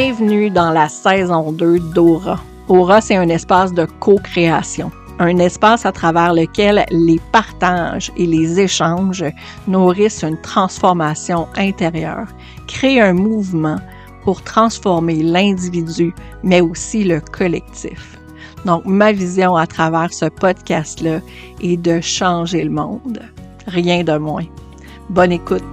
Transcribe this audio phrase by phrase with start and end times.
[0.00, 2.38] Bienvenue dans la saison 2 d'Aura.
[2.68, 8.60] Aura, c'est un espace de co-création, un espace à travers lequel les partages et les
[8.60, 9.24] échanges
[9.66, 12.28] nourrissent une transformation intérieure,
[12.68, 13.78] créent un mouvement
[14.22, 18.20] pour transformer l'individu, mais aussi le collectif.
[18.64, 21.18] Donc, ma vision à travers ce podcast-là
[21.60, 23.18] est de changer le monde.
[23.66, 24.46] Rien de moins.
[25.10, 25.64] Bonne écoute.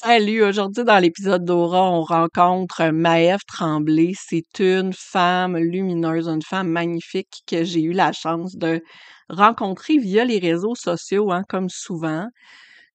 [0.00, 4.12] Salut, aujourd'hui dans l'épisode d'Aura, on rencontre Maëve Tremblay.
[4.16, 8.80] C'est une femme lumineuse, une femme magnifique que j'ai eu la chance de
[9.28, 12.28] rencontrer via les réseaux sociaux, hein, comme souvent.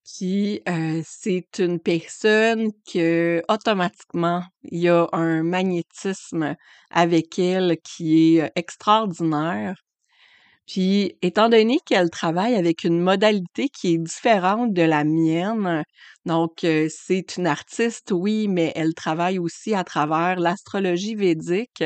[0.06, 6.56] Puis euh, c'est une personne que automatiquement il y a un magnétisme
[6.90, 9.76] avec elle qui est extraordinaire.
[10.68, 15.84] Puis, étant donné qu'elle travaille avec une modalité qui est différente de la mienne,
[16.26, 21.84] donc c'est une artiste, oui, mais elle travaille aussi à travers l'astrologie védique,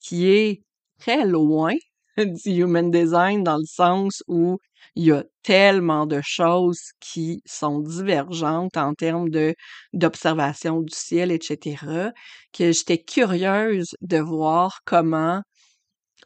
[0.00, 0.62] qui est
[0.98, 1.74] très loin
[2.16, 4.58] du human design dans le sens où
[4.94, 9.54] il y a tellement de choses qui sont divergentes en termes de
[9.92, 12.12] d'observation du ciel, etc.,
[12.52, 15.42] que j'étais curieuse de voir comment,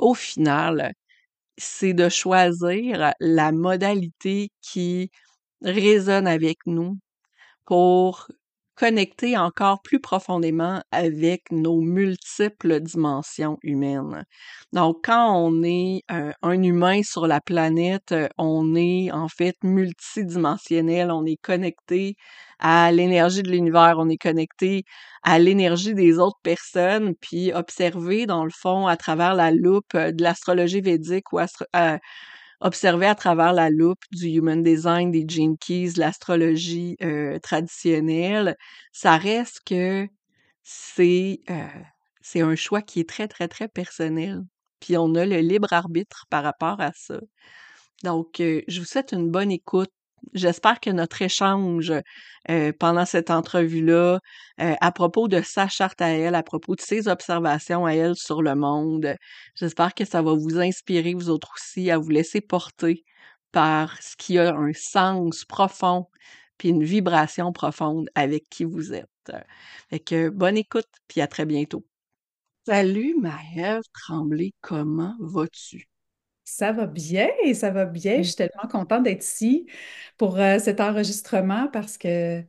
[0.01, 0.93] au final,
[1.59, 5.11] c'est de choisir la modalité qui
[5.63, 6.99] résonne avec nous
[7.67, 8.29] pour
[8.79, 14.25] connecter encore plus profondément avec nos multiples dimensions humaines.
[14.73, 19.57] Donc, quand on est euh, un humain sur la planète, euh, on est en fait
[19.65, 22.15] multidimensionnel, on est connecté
[22.61, 24.85] à l'énergie de l'univers, on est connecté
[25.25, 30.13] à l'énergie des autres personnes, puis observer dans le fond à travers la loupe euh,
[30.13, 31.41] de l'astrologie védique ou
[32.61, 38.57] observer à travers la loupe du human design, des gene keys, l'astrologie euh, traditionnelle,
[38.93, 40.09] ça reste que
[40.63, 41.67] c'est euh,
[42.23, 44.43] c'est un choix qui est très, très, très personnel.
[44.81, 47.21] Puis on a le libre arbitre par rapport à ça.
[48.05, 49.91] Donc, euh, je vous souhaite une bonne écoute.
[50.35, 51.93] J'espère que notre échange
[52.51, 54.21] euh, pendant cette entrevue-là,
[54.61, 58.17] euh, à propos de sa charte à elle, à propos de ses observations à elle
[58.17, 59.15] sur le monde,
[59.55, 63.05] j'espère que ça va vous inspirer, vous autres aussi, à vous laisser porter
[63.53, 66.07] par ce qui a un sens profond
[66.59, 69.33] puis une vibration profonde avec qui vous êtes.
[69.89, 71.85] Fait que bonne écoute, puis à très bientôt.
[72.67, 75.89] Salut Maëve Tremblay, comment vas-tu?
[76.51, 78.19] Ça va bien, ça va bien.
[78.19, 79.67] Je suis tellement contente d'être ici
[80.17, 82.43] pour euh, cet enregistrement parce que,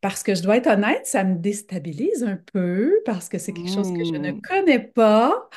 [0.00, 3.70] parce que je dois être honnête, ça me déstabilise un peu parce que c'est quelque
[3.70, 4.40] chose que je ne Mmh.
[4.42, 5.48] connais pas.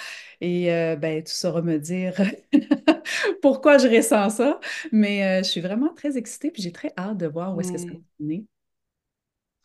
[0.42, 2.16] Et euh, ben, tu sauras me dire
[3.42, 4.60] pourquoi je ressens ça.
[4.92, 7.72] Mais euh, je suis vraiment très excitée puis j'ai très hâte de voir où est-ce
[7.72, 8.04] que ça va Mmh.
[8.20, 8.46] mener.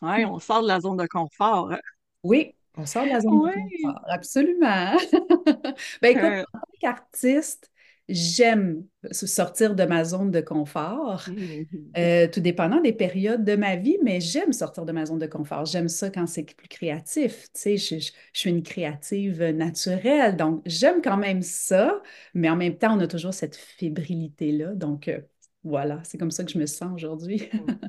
[0.01, 1.71] Ouais, on sort de la zone de confort.
[1.71, 1.79] hein?
[2.23, 3.53] Oui, on sort de la zone de Oui.
[3.53, 4.95] confort, absolument.
[6.01, 7.71] Ben écoute, Euh, en tant qu'artiste,
[8.09, 11.95] j'aime sortir de ma zone de confort, mhm.
[11.97, 15.27] euh, tout dépendant des périodes de ma vie, mais j'aime sortir de ma zone de
[15.27, 15.65] confort.
[15.65, 17.45] J'aime ça quand c'est plus créatif.
[17.53, 22.01] Tu sais, je, je- je suis une créative naturelle, donc j'aime quand même ça,
[22.33, 24.75] mais en même temps, on a toujours cette fébrilité-là.
[24.75, 25.19] Donc euh,
[25.63, 27.49] voilà, c'est comme ça que je me sens aujourd'hui.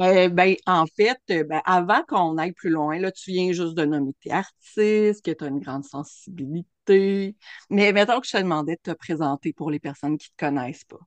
[0.00, 3.74] Euh, ben, en fait, euh, ben, avant qu'on aille plus loin, là, tu viens juste
[3.74, 7.34] de nommer tes artistes, que tu as une grande sensibilité.
[7.68, 10.44] Mais mettons que je te demandais de te présenter pour les personnes qui ne te
[10.54, 11.00] connaissent pas.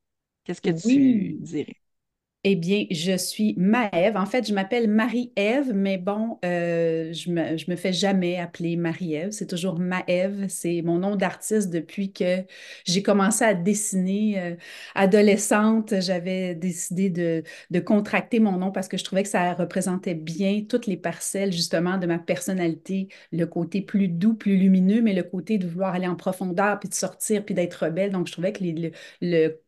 [0.44, 1.81] Qu'est-ce que tu dirais?
[2.44, 4.18] Eh bien, je suis Maëve.
[4.18, 9.30] En fait, je m'appelle Marie-Ève, mais bon, euh, je me, me fais jamais appeler Marie-Ève.
[9.30, 10.48] C'est toujours Maëve.
[10.50, 12.44] C'est mon nom d'artiste depuis que
[12.88, 14.40] j'ai commencé à dessiner.
[14.42, 14.56] euh,
[14.96, 17.44] adolescente, j'avais décidé de,
[17.82, 22.00] contracter mon nom parce que je trouvais que ça représentait bien toutes les parcelles, justement,
[22.00, 23.10] de ma personnalité.
[23.32, 26.90] Le côté plus doux, plus lumineux, mais le côté de vouloir aller en profondeur, puis
[26.90, 28.12] de sortir, puis d'être rebelle.
[28.12, 28.64] Donc, je trouvais que
[29.22, 29.60] le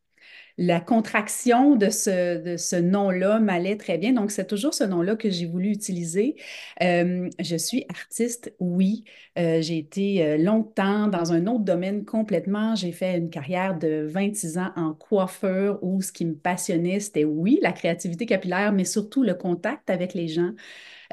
[0.57, 4.13] la contraction de ce, nom-là m'allait très bien.
[4.13, 6.35] Donc, c'est toujours ce nom-là que j'ai voulu utiliser.
[6.81, 9.03] Euh, je suis artiste, oui.
[9.39, 12.75] Euh, j'ai été euh, longtemps dans un autre domaine complètement.
[12.75, 17.25] J'ai fait une carrière de 26 ans en coiffeur où ce qui me passionnait, c'était,
[17.25, 20.51] oui, la créativité capillaire, mais surtout le contact avec les gens.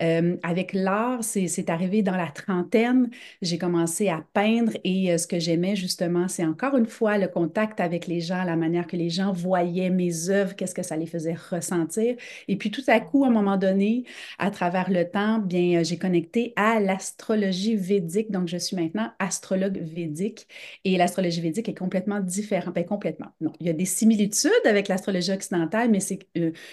[0.03, 3.11] Euh, avec l'art, c'est, arrivé dans la trentaine.
[3.43, 7.29] J'ai commencé à peindre et euh, ce que j'aimais justement, c'est encore une fois le
[7.29, 10.97] contact avec les gens, la manière que les gens voyaient mes œuvres, qu'est-ce que ça
[10.97, 12.17] les faisait ressentir.
[12.49, 14.05] Et puis tout à coup, à un moment donné,
[14.39, 18.31] à travers le temps, bien, euh, j'ai connecté à l'astrologie védique.
[18.31, 20.47] Donc, je suis maintenant astrologue védique
[20.85, 22.75] et l'astrologie védique est complètement différente.
[22.75, 23.29] Ben, complètement.
[23.41, 26.21] Non, il y a des similitudes avec l'astrologie occidentale, mais c'est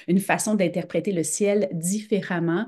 [0.07, 2.67] une façon d'interpréter le ciel différemment,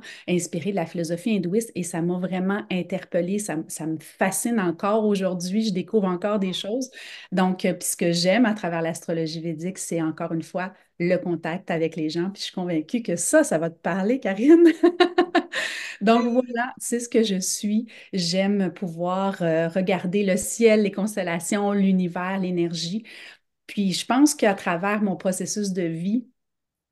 [0.50, 3.38] inspiré de la philosophie hindouiste et ça m'a vraiment interpellée.
[3.38, 5.64] Ça, ça, me fascine encore aujourd'hui.
[5.68, 6.90] Je découvre encore des choses.
[7.32, 11.18] Donc, euh, puis ce que j'aime à travers l'astrologie védique, c'est encore une fois le
[11.18, 12.32] contact avec les gens.
[12.32, 14.66] Puis je suis convaincue que ça, ça va te parler, Karine.
[16.02, 17.88] Donc voilà, c'est ce que je suis.
[18.14, 23.04] J'aime pouvoir euh, regarder le ciel, les constellations, l'univers, l'énergie.
[23.68, 26.28] Puis je pense qu'à travers mon processus de vie,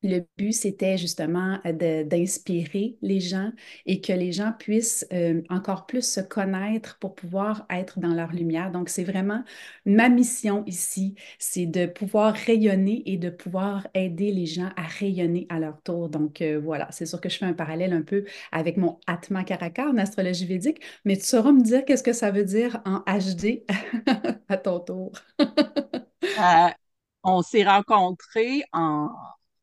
[0.04, 3.52] le but, c'était justement euh, d'inspirer les gens
[3.86, 8.32] et que les gens puissent euh, encore plus se connaître pour pouvoir être dans leur
[8.32, 8.72] lumière.
[8.72, 9.44] Donc, c'est vraiment
[9.86, 15.48] ma mission ici, c'est de pouvoir rayonner et de pouvoir aider les gens à rayonner
[15.50, 16.10] à leur tour.
[16.10, 19.44] Donc, euh, voilà, c'est sûr que je fais un parallèle un peu avec mon Atma
[19.44, 23.00] Karaka en astrologie védique, mais tu sauras me dire qu'est-ce que ça veut dire en
[23.00, 23.64] HD
[24.50, 25.12] à ton tour.
[27.24, 29.10] on s'est rencontrés en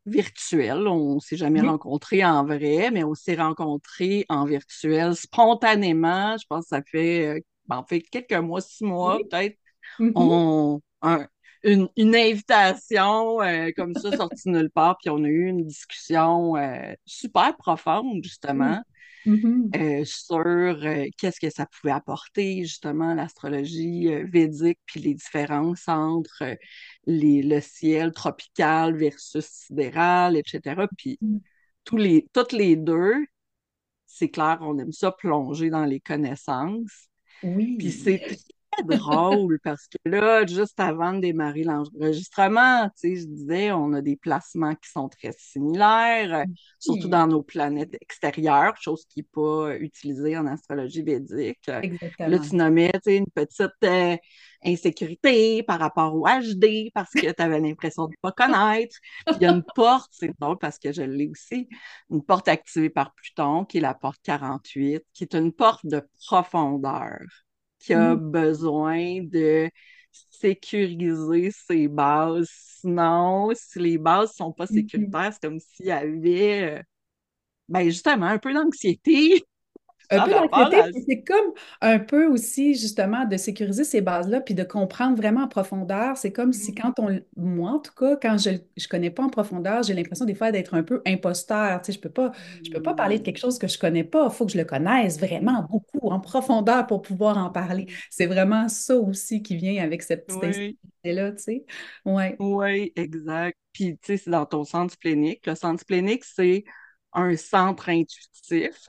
[0.07, 0.87] virtuel.
[0.87, 6.37] On ne s'est jamais rencontrés en vrai, mais on s'est rencontrés en virtuel spontanément.
[6.37, 9.57] Je pense que ça fait, euh, ben, fait quelques mois, six mois peut-être.
[9.99, 10.13] Mm-hmm.
[10.17, 10.81] On,
[11.65, 16.95] une, invitation euh, comme ça sortie nulle part, puis on a eu une discussion euh,
[17.05, 18.81] super profonde, justement.
[19.27, 20.05] Mm-hmm.
[20.05, 26.59] sur qu'est-ce que ça pouvait apporter, justement, l'astrologie védique, puis les différences entre
[27.07, 30.87] le ciel tropical versus sidéral, etc.
[30.99, 31.39] Puis mm.
[31.85, 33.15] tous les, toutes les deux,
[34.05, 37.09] c'est clair, on aime ça plonger dans les connaissances.
[37.43, 37.77] Oui.
[37.79, 38.21] Puis c'est
[38.85, 44.01] drôle parce que là, juste avant de démarrer l'enregistrement, tu sais, je disais, on a
[44.01, 46.45] des placements qui sont très similaires,
[46.79, 51.69] surtout dans nos planètes extérieures, chose qui n'est pas utilisée en astrologie védique.
[51.69, 52.29] Exactement.
[52.29, 54.17] Là, tu nommais, tu sais, une petite euh,
[54.65, 58.97] insécurité par rapport au HD parce que tu avais l'impression de ne pas connaître.
[59.27, 61.69] Puis il y a une porte, c'est drôle parce que je l'ai aussi,
[62.11, 66.03] une porte activée par Pluton qui est la porte 48, qui est une porte de
[66.27, 67.19] profondeur,
[67.85, 68.31] qui a mm.
[68.31, 69.71] besoin de
[70.31, 72.49] sécuriser ses bases.
[72.51, 74.75] Sinon, si les bases ne sont pas mm-hmm.
[74.75, 76.83] sécuritaires, c'est comme s'il y avait, euh,
[77.69, 79.43] ben justement, un peu d'anxiété
[80.11, 84.63] un peu d'anxiété, c'est comme un peu aussi justement de sécuriser ces bases-là, puis de
[84.63, 86.17] comprendre vraiment en profondeur.
[86.17, 86.75] C'est comme si mmh.
[86.75, 90.25] quand on, moi en tout cas, quand je ne connais pas en profondeur, j'ai l'impression
[90.25, 91.81] des fois d'être un peu imposteur.
[91.83, 92.33] Tu sais, je peux pas,
[92.65, 94.29] je peux pas parler de quelque chose que je connais pas.
[94.31, 97.87] Il faut que je le connaisse vraiment beaucoup en profondeur pour pouvoir en parler.
[98.11, 100.79] C'est vraiment ça aussi qui vient avec cette petite oui.
[101.05, 101.65] là tu sais.
[102.05, 102.37] Ouais.
[102.39, 103.59] Oui, exact.
[103.73, 105.47] Puis, tu sais, c'est dans ton centre splénique.
[105.47, 106.65] Le centre splénique, c'est
[107.15, 108.89] un centre intuitif.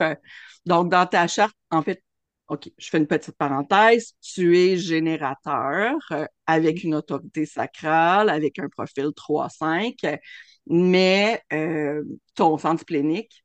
[0.66, 2.02] Donc, dans ta charte, en fait,
[2.48, 4.14] OK, je fais une petite parenthèse.
[4.20, 10.18] Tu es générateur euh, avec une autorité sacrale, avec un profil 3-5,
[10.66, 12.02] mais euh,
[12.34, 13.44] ton centre plénique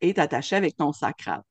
[0.00, 1.42] est attaché avec ton sacral.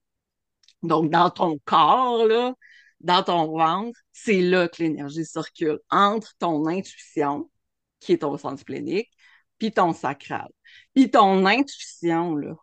[0.83, 2.53] Donc, dans ton corps, là,
[2.99, 7.49] dans ton ventre, c'est là que l'énergie circule entre ton intuition,
[7.99, 9.09] qui est ton centre plénique,
[9.57, 10.49] puis ton sacral.
[10.93, 12.55] Puis ton intuition, là.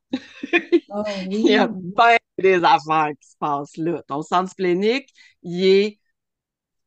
[0.91, 4.03] Oh, il y a bien des affaires qui se passent là.
[4.09, 5.09] Ton centre splénique,
[5.43, 5.99] il est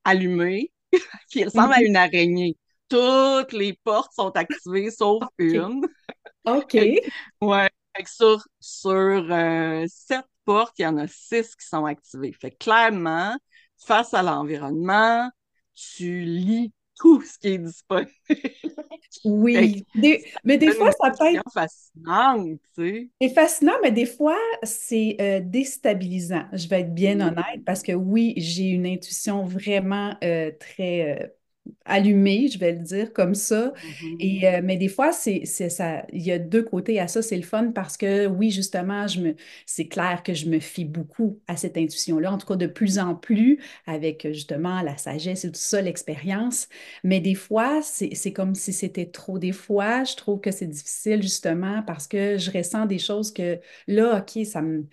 [0.03, 0.71] allumé,
[1.29, 1.85] qui ressemble à mhm.
[1.85, 2.57] une araignée.
[2.87, 5.85] Toutes les portes sont activées sauf une.
[6.45, 6.77] OK.
[7.41, 7.69] ouais.
[8.07, 8.91] Sur, sur
[9.31, 12.33] euh, sept portes, il y en a six qui sont activées.
[12.33, 13.37] Fait clairement,
[13.77, 15.29] face à l'environnement,
[15.73, 18.11] tu lis tout ce qui est disponible.
[19.23, 19.85] Oui,
[20.43, 21.43] mais des fois, ça peut être...
[21.53, 23.09] fascinant, tu sais.
[23.21, 26.45] C'est fascinant, mais des fois, c'est euh, déstabilisant.
[26.53, 31.27] Je vais être bien honnête parce que oui, j'ai une intuition vraiment euh, très euh,
[31.85, 33.73] allumé, je vais le dire comme ça.
[33.73, 34.15] Mm-hmm.
[34.19, 37.21] Et, euh, mais des fois, c'est, ça, il y a deux côtés à ça.
[37.21, 40.85] C'est le fun parce que oui, justement, je me, c'est clair que je me fie
[40.85, 45.45] beaucoup à cette intuition-là, en tout cas de plus en plus avec justement la sagesse
[45.45, 46.67] et tout ça, l'expérience.
[47.03, 49.39] Mais des fois, c'est, comme si c'était trop.
[49.39, 53.59] Des fois, je trouve que c'est difficile justement parce que je ressens des choses que
[53.87, 54.85] là, OK, ça me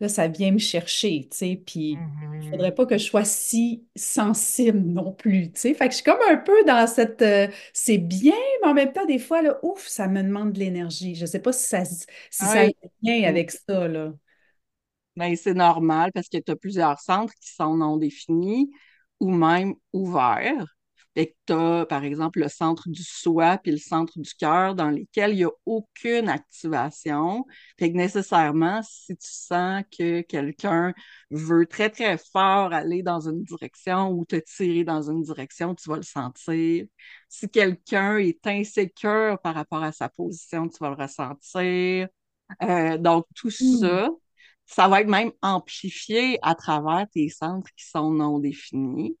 [0.00, 2.04] là, ça vient me chercher, tu sais, puis
[2.42, 2.74] il faudrait Mhm.
[2.74, 5.74] pas que je sois si sensible non plus, tu sais.
[5.74, 8.92] Fait que je suis comme un peu dans cette, euh, c'est bien, mais en même
[8.92, 11.14] temps, des fois, là, ouf, ça me demande de l'énergie.
[11.16, 12.76] Je sais pas si ça, si ça Oui.
[13.02, 14.12] vient avec ça, là.
[15.16, 18.70] Ben, c'est normal parce que tu as plusieurs centres qui sont non définis
[19.20, 20.75] ou même ouverts.
[21.16, 24.76] Fait que tu as, par exemple, le centre du soi puis le centre du cœur
[24.76, 27.46] dans lesquels il n'y a aucune activation.
[27.78, 30.94] Fait que nécessairement, si tu sens que quelqu'un
[31.30, 35.88] veut très, très fort aller dans une direction ou te tirer dans une direction, tu
[35.90, 36.86] vas le sentir.
[37.30, 42.08] Si quelqu'un est insécure par rapport à sa position, tu vas le ressentir.
[42.62, 43.88] Euh, donc, tout Hmm.
[43.90, 44.08] ça,
[44.66, 49.16] ça va être même amplifié à travers tes centres qui sont non définis.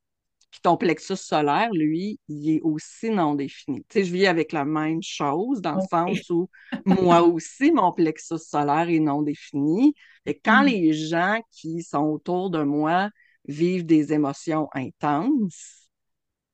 [0.50, 3.84] Puis ton plexus solaire, lui, il est aussi non défini.
[3.88, 6.48] Tu sais, je vis avec la même chose dans le sens où
[6.86, 9.94] moi aussi, mon plexus solaire est non défini.
[10.24, 10.62] Et quand Hmm.
[10.62, 13.10] les gens qui sont autour de moi
[13.46, 15.88] vivent des émotions intenses,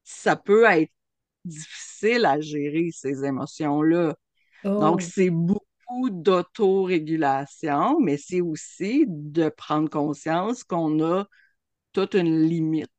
[0.05, 0.93] ça peut être
[1.45, 4.17] difficile à gérer ces émotions-là.
[4.79, 11.27] Donc, Oh, c'est beaucoup d'autorégulation, mais c'est aussi de prendre conscience qu'on a
[11.95, 12.92] toute une limite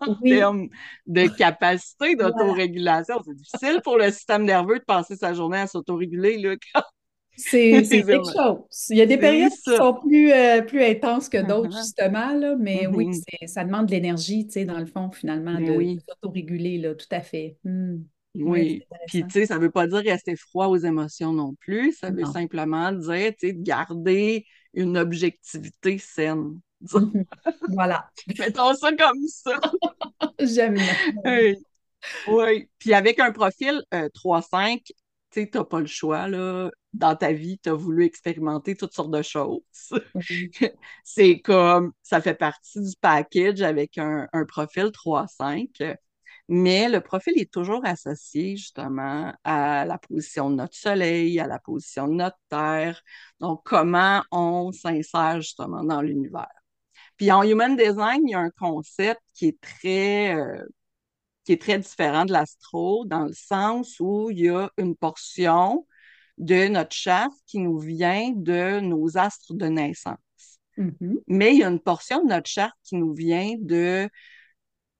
[0.00, 0.68] en oui, termes
[1.06, 2.32] de capacité voilà.
[2.32, 3.22] d'autorégulation.
[3.24, 6.82] C'est difficile pour le système nerveux de passer sa journée à s'autoréguler, là, quand
[7.36, 8.58] C'est, quelque chose.
[8.90, 12.56] Il y a des périodes qui sont plus, euh, plus intenses que d'autres, justement, là,
[12.56, 13.12] mais oui, Mhm.
[13.12, 16.00] c'est, ça demande de l'énergie, tu sais, dans le fond, finalement, Ben de, de oui,
[16.08, 17.58] s'autoréguler, là, tout à fait.
[17.64, 18.02] Hmm.
[18.34, 18.98] Oui, oui.
[19.06, 21.92] Puis, tu sais, ça veut pas dire rester froid aux émotions non plus.
[21.92, 26.58] Ça veut simplement dire, tu sais, de garder une objectivité saine.
[27.68, 28.10] Voilà.
[28.38, 29.60] Mettons ça comme ça.
[30.40, 30.78] J'aime.
[32.26, 32.68] Oui.
[32.78, 34.94] Puis avec un profil euh, 3-5, tu
[35.30, 36.70] sais, t'as pas le choix, là.
[36.92, 39.62] Dans ta vie, tu as voulu expérimenter toutes sortes de choses.
[41.04, 45.96] C'est comme, ça fait partie du package avec un, un profil 3-5.
[46.48, 51.58] Mais le profil est toujours associé justement à la position de notre soleil, à la
[51.58, 53.00] position de notre terre.
[53.40, 56.61] Donc, comment on s'insère justement dans l'univers?
[57.22, 60.66] Puis en Human Design, il y a un concept qui est très, euh,
[61.44, 65.86] qui est très différent de l'astro, dans le sens où il y a une portion
[66.38, 70.18] de notre charte qui nous vient de nos astres de naissance.
[70.76, 71.20] Mhm.
[71.28, 74.10] Mais il y a une portion de notre charte qui nous vient de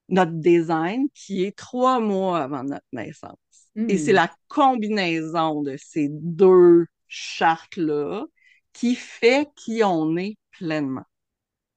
[0.08, 3.36] notre design qui est trois mois avant notre naissance.
[3.88, 4.14] Et c'est Hmm.
[4.14, 8.26] la combinaison de ces deux chartes-là
[8.72, 11.02] qui fait qui on est pleinement.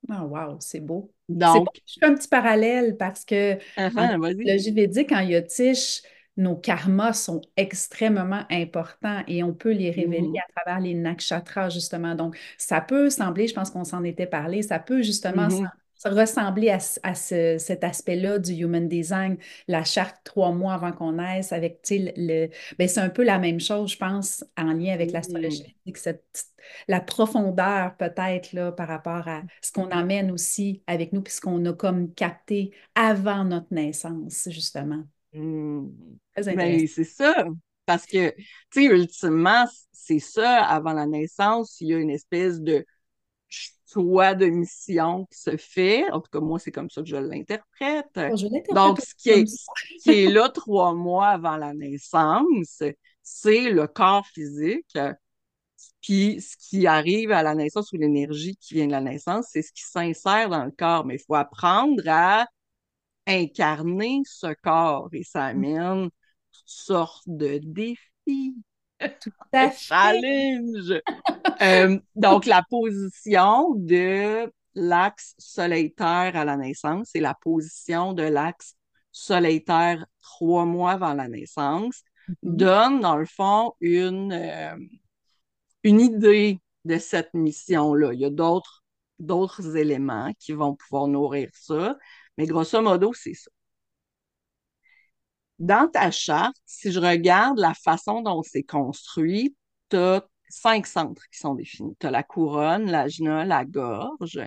[0.10, 1.12] Ah, wow, c'est beau.
[1.30, 4.52] Donc, Je fais un petit parallèle parce que uh en -huh, vas-y.
[4.54, 6.04] astrologie védique, en Yotish,
[6.38, 11.70] nos karmas sont extrêmement importants et on peut les révéler Mm à travers les nakshatras,
[11.70, 12.14] justement.
[12.16, 15.50] Donc, ça peut sembler, je pense qu'on s'en était parlé, ça peut justement -hmm.
[15.50, 15.64] se
[16.06, 21.14] ressembler à, à ce, cet aspect-là du human design, la charte trois mois avant qu'on
[21.14, 22.48] naisse, avec, le,
[22.78, 25.76] ben, c'est un peu la même chose, je pense, en lien avec l'astrologie
[26.88, 31.42] la profondeur peut-être là, par rapport à ce qu'on emmène aussi avec nous, puis ce
[31.42, 35.04] qu'on a comme capté avant notre naissance, justement.
[35.34, 35.88] Mm.
[36.34, 36.78] Très intéressant.
[36.82, 37.46] Mais c'est ça.
[37.86, 42.60] Parce que, tu sais, ultimement, c'est ça, avant la naissance, il y a une espèce
[42.60, 42.86] de
[43.50, 46.10] choix de mission qui se fait.
[46.12, 48.20] En tout cas, moi, c'est comme ça que je l'interprète.
[48.74, 49.46] Donc, ce qui est,
[50.04, 52.84] qui est là trois mois avant la naissance,
[53.22, 54.98] c'est le corps physique.
[56.02, 59.62] Puis, ce qui arrive à la naissance ou l'énergie qui vient de la naissance, c'est
[59.62, 61.06] ce qui s'insère dans le corps.
[61.06, 62.46] Mais il faut apprendre à
[63.28, 66.10] incarner ce corps et ça amène
[66.52, 68.56] toutes sortes de défis,
[69.20, 70.26] Tout de à fait.
[70.28, 71.02] challenges.
[71.62, 78.76] Euh, donc, la position de l'axe soleil-terre à la naissance et la position de l'axe
[79.12, 82.58] soleil-terre trois mois avant la naissance Mhm.
[82.58, 84.76] donne, dans le fond, une, euh,
[85.84, 88.14] une idée de cette mission-là.
[88.14, 88.84] Il y a d'autres,
[89.20, 91.98] d'autres éléments qui vont pouvoir nourrir ça,
[92.38, 93.50] mais grosso modo, c'est ça.
[95.60, 99.56] Dans ta charte, si je regarde la façon dont c'est construit,
[99.90, 101.96] tu as cinq centres qui sont définis.
[102.00, 104.42] Tu as la couronne, l'ajna, la gorge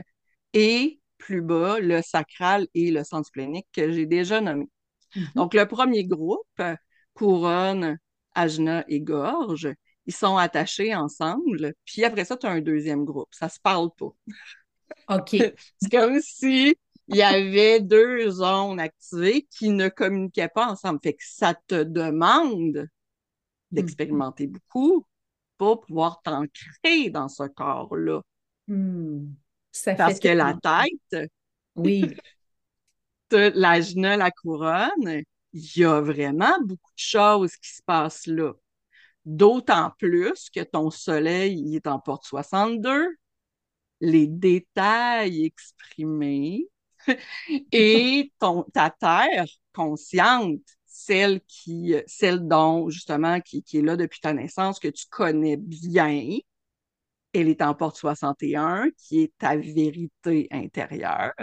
[0.52, 4.68] et plus bas, le sacral et le centre splénique que j'ai déjà nommé.
[5.16, 5.28] Mhm.
[5.34, 6.62] Donc, le premier groupe,
[7.14, 7.98] couronne,
[8.34, 9.68] ajna et gorge,
[10.06, 11.74] ils sont attachés ensemble.
[11.84, 13.28] Puis après ça, tu as un deuxième groupe.
[13.32, 14.12] Ça se parle pas.
[15.08, 15.30] OK.
[15.82, 16.76] C'est comme si
[17.08, 21.00] il y avait deux zones activées qui ne communiquaient pas ensemble.
[21.02, 22.88] Fait que ça te demande
[23.70, 25.06] d'expérimenter beaucoup
[25.58, 28.20] pour pouvoir t'ancrer dans ce corps-là.
[29.72, 31.30] Fait Parce que la tête,
[31.76, 32.02] Oui.
[33.28, 35.22] t'as l'ajna, la couronne,
[35.52, 38.52] il y a vraiment beaucoup de choses qui se passent là.
[39.24, 43.16] D'autant plus que ton soleil il est en porte 62,
[44.00, 46.68] les détails exprimés
[47.72, 54.20] et ton, ta terre consciente, celle qui, celle dont, justement, qui, qui est là depuis
[54.20, 56.38] ta naissance, que tu connais bien,
[57.32, 61.34] elle est en porte 61, qui est ta vérité intérieure.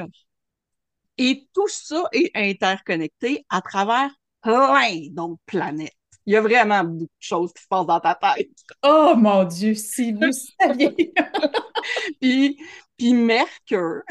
[1.17, 5.93] Et tout ça est interconnecté à travers plein d'autres planètes.
[6.25, 8.49] Il y a vraiment beaucoup de choses qui se passent dans ta tête.
[8.83, 11.13] Oh mon Dieu, si vous saviez.
[12.21, 12.57] puis,
[12.97, 14.01] puis Mercure,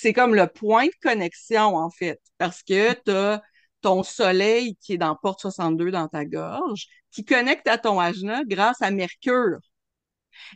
[0.00, 3.42] c'est comme le point de connexion, en fait, parce que tu as
[3.80, 8.42] ton soleil qui est dans porte 62 dans ta gorge, qui connecte à ton ajna
[8.44, 9.58] grâce à Mercure.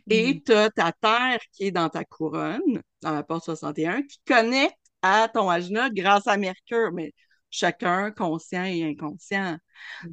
[0.09, 0.39] Et Hmm.
[0.45, 4.75] tu as ta terre qui est dans ta couronne, dans la porte 61, qui connecte
[5.01, 7.13] à ton ajna grâce à Mercure, mais
[7.49, 9.57] chacun conscient et inconscient.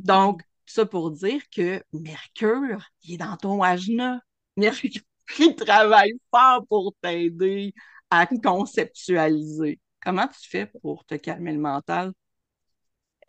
[0.03, 4.21] Donc, ça pour dire que Mercure, il est dans ton ajna.
[4.57, 5.03] Mercure,
[5.39, 7.75] il travaille fort pour t'aider
[8.11, 9.81] à conceptualiser.
[10.03, 12.13] Comment tu fais pour te calmer le mental?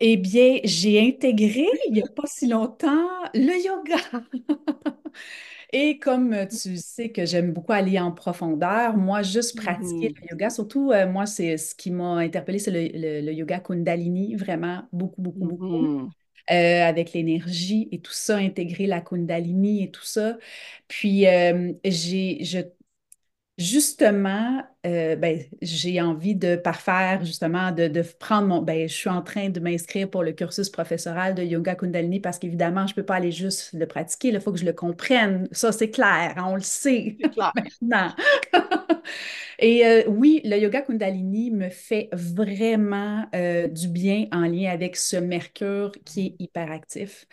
[0.00, 3.96] Eh bien, j'ai intégré il n'y a pas si longtemps le yoga.
[5.72, 10.18] Et comme tu sais que j'aime beaucoup aller en profondeur, moi, juste pratiquer Mhm.
[10.22, 13.60] le yoga, surtout, euh, moi, c'est ce qui m'a interpellée, c'est le, le- le yoga
[13.60, 16.12] Kundalini, vraiment beaucoup, beaucoup, beaucoup, Mhm.
[16.50, 20.38] euh, avec l'énergie et tout ça, intégrer la Kundalini et tout ça.
[20.88, 22.60] Puis, euh, j'ai, je
[23.58, 28.62] Justement, euh, ben, j'ai envie de parfaire, justement, de, de prendre mon...
[28.62, 32.38] Ben, je suis en train de m'inscrire pour le cursus professoral de Yoga Kundalini parce
[32.38, 35.48] qu'évidemment, je ne peux pas aller juste le pratiquer, il faut que je le comprenne.
[35.50, 37.52] Ça, c'est clair, hein, on le sait clair.
[37.56, 38.14] maintenant.
[39.58, 44.94] Et euh, oui, le Yoga Kundalini me fait vraiment euh, du bien en lien avec
[44.96, 47.26] ce Mercure qui est hyperactif.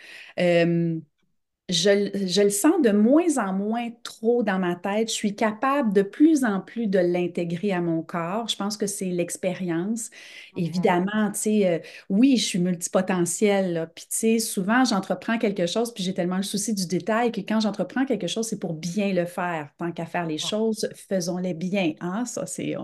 [1.68, 5.08] Je, je le sens de moins en moins trop dans ma tête.
[5.08, 8.46] Je suis capable de plus en plus de l'intégrer à mon corps.
[8.48, 10.10] Je pense que c'est l'expérience.
[10.54, 13.86] Évidemment, tu sais, euh, oui, je suis multipotentielle, là.
[13.88, 17.40] Puis, tu sais, souvent, j'entreprends quelque chose, puis j'ai tellement le souci du détail que
[17.40, 19.70] quand j'entreprends quelque chose, c'est pour bien le faire.
[19.76, 21.94] Tant qu'à faire les choses, faisons-les bien.
[22.00, 22.24] Hein?
[22.26, 22.76] Ça, c'est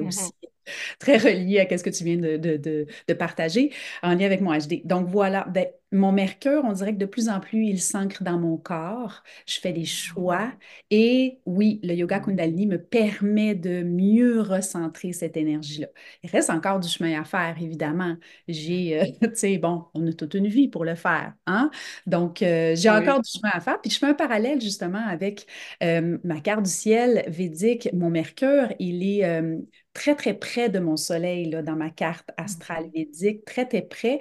[0.00, 0.32] aussi
[0.98, 4.40] très relié à ce que tu viens de, de, de- de partager en lien avec
[4.40, 4.82] mon HD.
[4.84, 8.38] Donc voilà, ben, mon mercure, on dirait que de plus en plus, il s'ancre dans
[8.38, 9.22] mon corps.
[9.46, 10.52] Je fais des choix
[10.90, 15.88] et oui, le yoga Kundalini me permet de mieux recentrer cette énergie-là.
[16.22, 18.16] Il reste encore du chemin à faire, évidemment.
[18.48, 21.70] J'ai, euh, tu sais, bon, on a toute une vie pour le faire, hein?
[22.06, 22.90] Donc, euh, j'ai Oui.
[22.90, 23.80] encore du chemin à faire.
[23.80, 25.46] Puis je fais un parallèle justement avec
[25.82, 27.88] euh, ma carte du ciel védique.
[27.92, 29.22] Mon mercure, il est...
[29.92, 32.92] très, très près de mon soleil, là, dans ma carte astrale Mhm.
[32.94, 34.20] védique, très, très près.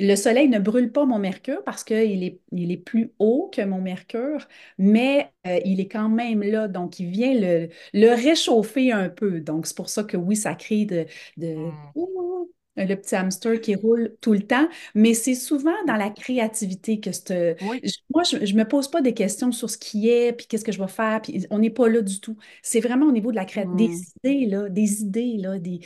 [0.00, 3.62] Le soleil ne brûle pas mon mercure parce qu'il est, il est plus haut que
[3.62, 8.90] mon mercure, mais euh, il est quand même là, donc il vient le, le réchauffer
[8.90, 9.40] un peu.
[9.40, 11.92] Donc c'est pour ça que oui, ça crée de, de Mhm.
[11.94, 16.98] Ouh, le petit hamster qui roule tout le temps, mais c'est souvent dans la créativité
[17.00, 17.56] que c'est...
[17.60, 17.80] Oui.
[18.14, 20.72] Moi, je ne me pose pas des questions sur ce qui est, puis qu'est-ce que
[20.72, 22.36] je vais faire, puis on n'est pas là du tout.
[22.62, 23.66] C'est vraiment au niveau de la cré...
[23.66, 24.02] des Mhm.
[24.24, 25.80] idées, là, des idées, là, des...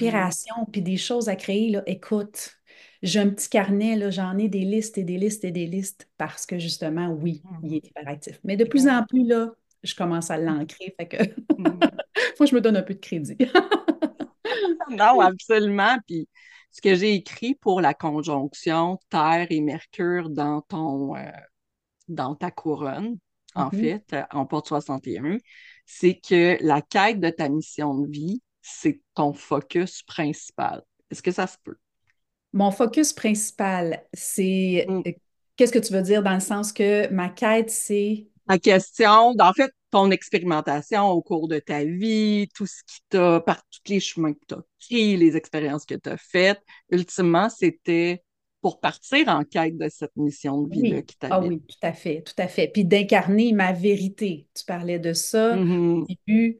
[0.00, 0.34] Mhm.
[0.38, 1.82] l'inspiration, puis des choses à créer, là.
[1.86, 2.50] Écoute.
[3.04, 6.08] J'ai un petit carnet, là, j'en ai des listes et des listes et des listes
[6.18, 7.76] parce que justement, oui, il Mhm.
[7.76, 8.40] est hyperactif.
[8.44, 11.18] Mais de plus en plus, là, je commence à l'ancrer, fait que
[11.56, 11.98] Mhm.
[12.36, 13.36] faut que je me donne un peu de crédit.
[14.88, 15.96] Non, absolument.
[16.06, 16.28] Puis
[16.70, 21.30] ce que j'ai écrit pour la conjonction Terre et Mercure dans ton euh,
[22.08, 23.18] dans ta couronne,
[23.54, 25.38] en fait, euh, en porte 61,
[25.86, 30.82] c'est que la quête de ta mission de vie, c'est ton focus principal.
[31.10, 31.76] Est-ce que ça se peut?
[32.54, 35.04] Mon focus principal, c'est Mm.
[35.06, 35.12] euh,
[35.56, 38.28] qu'est-ce que tu veux dire dans le sens que ma quête, c'est?
[38.48, 43.40] La question, en fait, ton expérimentation au cours de ta vie, tout ce qui t'a,
[43.40, 47.48] par tous les chemins que tu as pris, les expériences que tu as faites, ultimement,
[47.48, 48.22] c'était
[48.60, 51.54] pour partir en quête de cette mission de vie-là oui, qui ah t'habite.
[51.56, 52.68] oui, tout à fait, tout à fait.
[52.68, 54.48] Puis d'incarner ma vérité.
[54.54, 56.58] Tu parlais de ça Mhm, au début.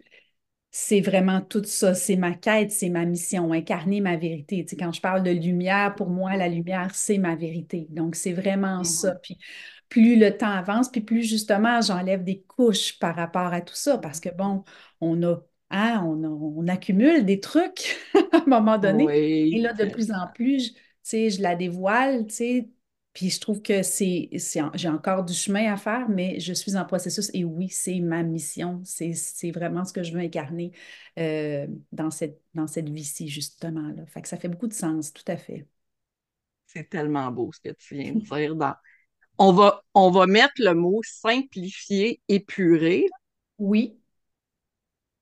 [0.76, 4.64] C'est vraiment tout ça, c'est ma quête, c'est ma mission, incarner ma vérité.
[4.64, 7.86] Tu sais, quand je parle de lumière, pour moi, la lumière, c'est ma vérité.
[7.90, 9.14] Donc, c'est vraiment ça.
[9.14, 9.38] mhm, Puis,
[9.88, 13.98] plus le temps avance, puis plus justement, j'enlève des couches par rapport à tout ça,
[13.98, 14.64] parce que bon,
[15.00, 15.36] on a,
[15.70, 17.96] hein, on a- on accumule des trucs
[18.32, 19.12] à un moment donné.
[19.52, 22.70] Et là, de plus en plus, je, tu sais, je la dévoile, tu sais,
[23.14, 24.28] Puis je trouve que c'est,
[24.74, 28.24] j'ai encore du chemin à faire, mais je suis en processus et oui, c'est ma
[28.24, 28.82] mission.
[28.84, 29.14] C'est,
[29.52, 30.72] vraiment ce que je veux incarner
[31.20, 34.04] euh, dans cette, dans cette vie-ci, justement, là.
[34.06, 35.64] Fait que ça fait beaucoup de sens, tout à fait.
[36.66, 38.56] C'est tellement beau ce que tu viens de dire.
[38.56, 38.74] Dans...
[39.38, 43.06] On va, on va mettre le mot simplifier, épuré.
[43.58, 43.96] Oui,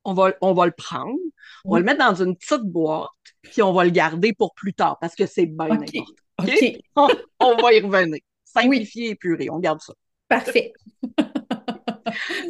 [0.05, 1.19] On va, on va le prendre,
[1.67, 3.11] on va le mettre dans une petite boîte,
[3.43, 6.05] puis on va le garder pour plus tard parce que c'est bien important.
[6.43, 6.81] OK?
[6.97, 7.13] OK.
[7.41, 8.13] On, va y revenir.
[8.13, 9.95] Oui, Simplifier, épuré, on garde ça.
[10.29, 10.73] parfait.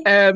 [0.09, 0.33] Euh,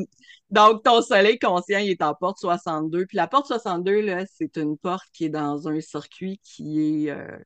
[0.51, 3.07] donc, ton soleil conscient, il est en porte 62.
[3.07, 7.11] Puis la porte 62, là, c'est une porte qui est dans un circuit qui est,
[7.11, 7.37] euh,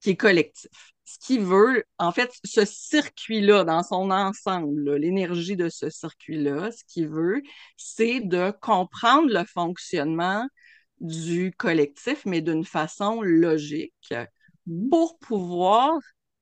[0.00, 0.70] qui est collectif.
[1.04, 6.84] Ce qui veut, en fait, ce circuit-là, dans son ensemble, l'énergie de ce circuit-là, ce
[6.84, 7.42] qu'il veut,
[7.76, 10.46] c'est de comprendre le fonctionnement
[11.00, 14.14] du collectif, mais d'une façon logique,
[14.90, 15.98] pour pouvoir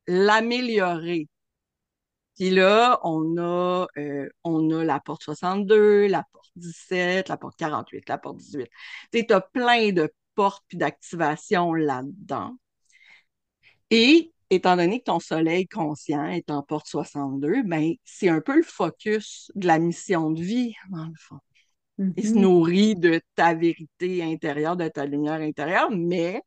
[0.07, 1.29] l'améliorer.
[2.37, 7.57] Puis là, on a, euh, on a la porte 62, la porte 17, la porte
[7.57, 8.69] 48, la porte 18.
[9.13, 12.57] Tu as plein de portes puis d'activations là-dedans.
[13.91, 18.57] Et étant donné que ton soleil conscient est en porte 62, ben, c'est un peu
[18.57, 21.39] le focus de la mission de vie, dans le fond.
[22.17, 26.43] Il se mhm, nourrit de ta vérité intérieure, de ta lumière intérieure, mais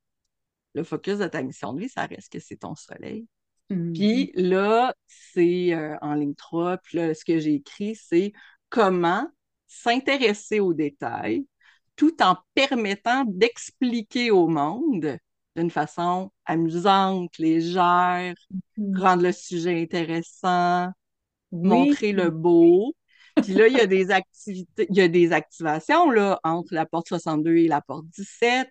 [0.77, 3.27] le focus de ta mission de vie, ça reste que c'est ton soleil.
[3.69, 8.33] mhm, Puis là, c'est euh, en ligne 3, puis là, ce que j'ai écrit, c'est
[8.69, 9.27] comment
[9.67, 11.45] s'intéresser aux détails
[11.95, 15.17] tout en permettant d'expliquer au monde
[15.55, 18.35] d'une façon amusante, légère,
[18.77, 18.97] mhm.
[18.97, 20.89] rendre le sujet intéressant,
[21.51, 21.69] Oui.
[21.69, 22.93] montrer le beau.
[23.41, 26.85] Puis là, il y a des activités, il y a des activations là, entre la
[26.85, 28.69] porte 62 et la porte 17.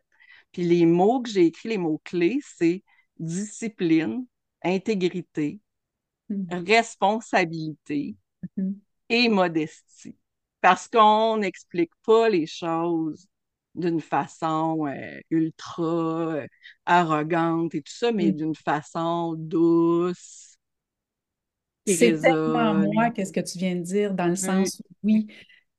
[0.56, 2.82] Puis les mots que j'ai écrits, les mots-clés, c'est
[3.18, 4.24] discipline,
[4.64, 5.60] intégrité,
[6.30, 8.16] Mhm, responsabilité
[8.56, 10.16] mhm, et modestie.
[10.62, 13.26] Parce qu'on n'explique pas les choses
[13.74, 15.82] d'une façon euh, ultra
[16.36, 16.46] euh,
[16.86, 18.36] arrogante et tout ça, mais mhm.
[18.36, 20.56] d'une façon douce,
[21.84, 25.26] C'est tellement moi qu'est-ce que tu viens de dire, dans le sens où, oui,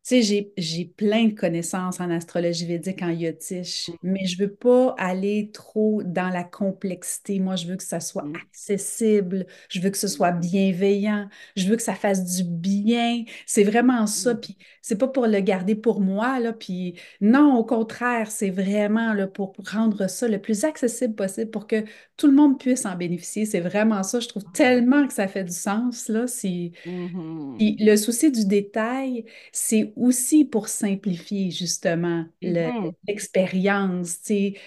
[0.08, 4.96] sais, j'ai, j'ai plein de connaissances en astrologie védique, en yotish, mais je veux pas
[4.98, 7.40] aller trop dans la complexité.
[7.40, 11.68] Moi, je veux que ça soit Mm, accessible, je veux que ce soit bienveillant, je
[11.68, 13.24] veux que ça fasse du bien.
[13.46, 14.34] C'est vraiment ça.
[14.34, 16.54] mm, Puis c'est pas pour le garder pour moi, là.
[16.54, 21.68] Puis non, au contraire, c'est vraiment là, pour rendre ça le plus accessible possible pour
[21.68, 21.84] que
[22.18, 23.46] tout le monde puisse en bénéficier.
[23.46, 24.20] C'est vraiment ça.
[24.20, 26.28] Je trouve tellement que ça fait du sens, là.
[26.28, 26.72] Si...
[26.86, 32.72] mhm, Puis le souci du détail, c'est aussi pour simplifier justement le-
[33.08, 34.20] l'expérience,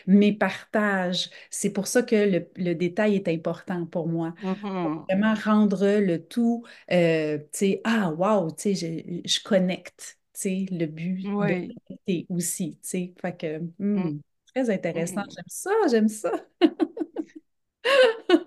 [0.06, 1.30] mes partages.
[1.50, 4.34] C'est pour ça que le, le détail est important pour moi.
[4.82, 5.10] Pour mhm.
[5.10, 10.40] vraiment rendre le tout, euh, tu sais, ah, wow, tu sais, je, je connecte, tu
[10.40, 11.74] sais, le but de Oui.
[11.88, 13.14] connecter aussi, tu sais.
[13.20, 13.60] Fait que,
[13.96, 14.20] Mm, hmm,
[14.54, 15.22] très intéressant.
[15.22, 15.36] mm.
[15.36, 16.32] J'aime ça, j'aime ça.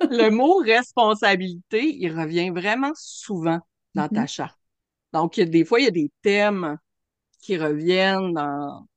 [0.08, 3.60] Le mot responsabilité, il revient vraiment souvent
[3.96, 4.58] dans ta Mhm, charte.
[5.14, 6.78] Donc, des fois, il y a des thèmes
[7.42, 8.88] qui reviennent dans,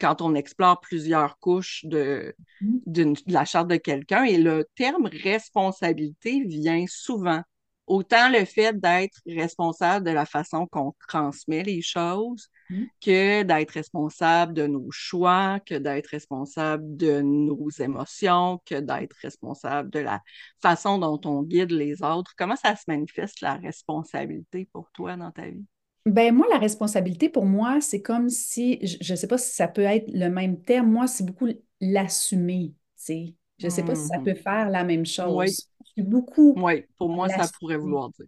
[0.00, 4.24] quand on explore plusieurs couches de, mhm, d'une- de la charte de quelqu'un.
[4.24, 7.42] Et le terme responsabilité vient souvent.
[7.86, 12.90] Autant le fait d'être responsable de la façon qu'on transmet les choses, mhm.
[13.00, 19.90] que d'être responsable de nos choix, que d'être responsable de nos émotions, que d'être responsable
[19.90, 20.22] de la
[20.62, 22.34] façon dont on guide les autres.
[22.36, 25.64] Comment ça se manifeste la responsabilité pour toi dans ta vie?
[26.06, 29.68] Ben moi, la responsabilité pour moi, c'est comme si, je ne sais pas si ça
[29.68, 31.48] peut être le même terme, moi, c'est beaucoup
[31.80, 33.34] l'assumer, tu sais.
[33.58, 34.24] Je ne sais pas si ça Mhm.
[34.24, 35.68] peut faire la même Oui, chose.
[35.84, 38.26] Suis beaucoup oui, pour moi, ça pourrait vouloir dire.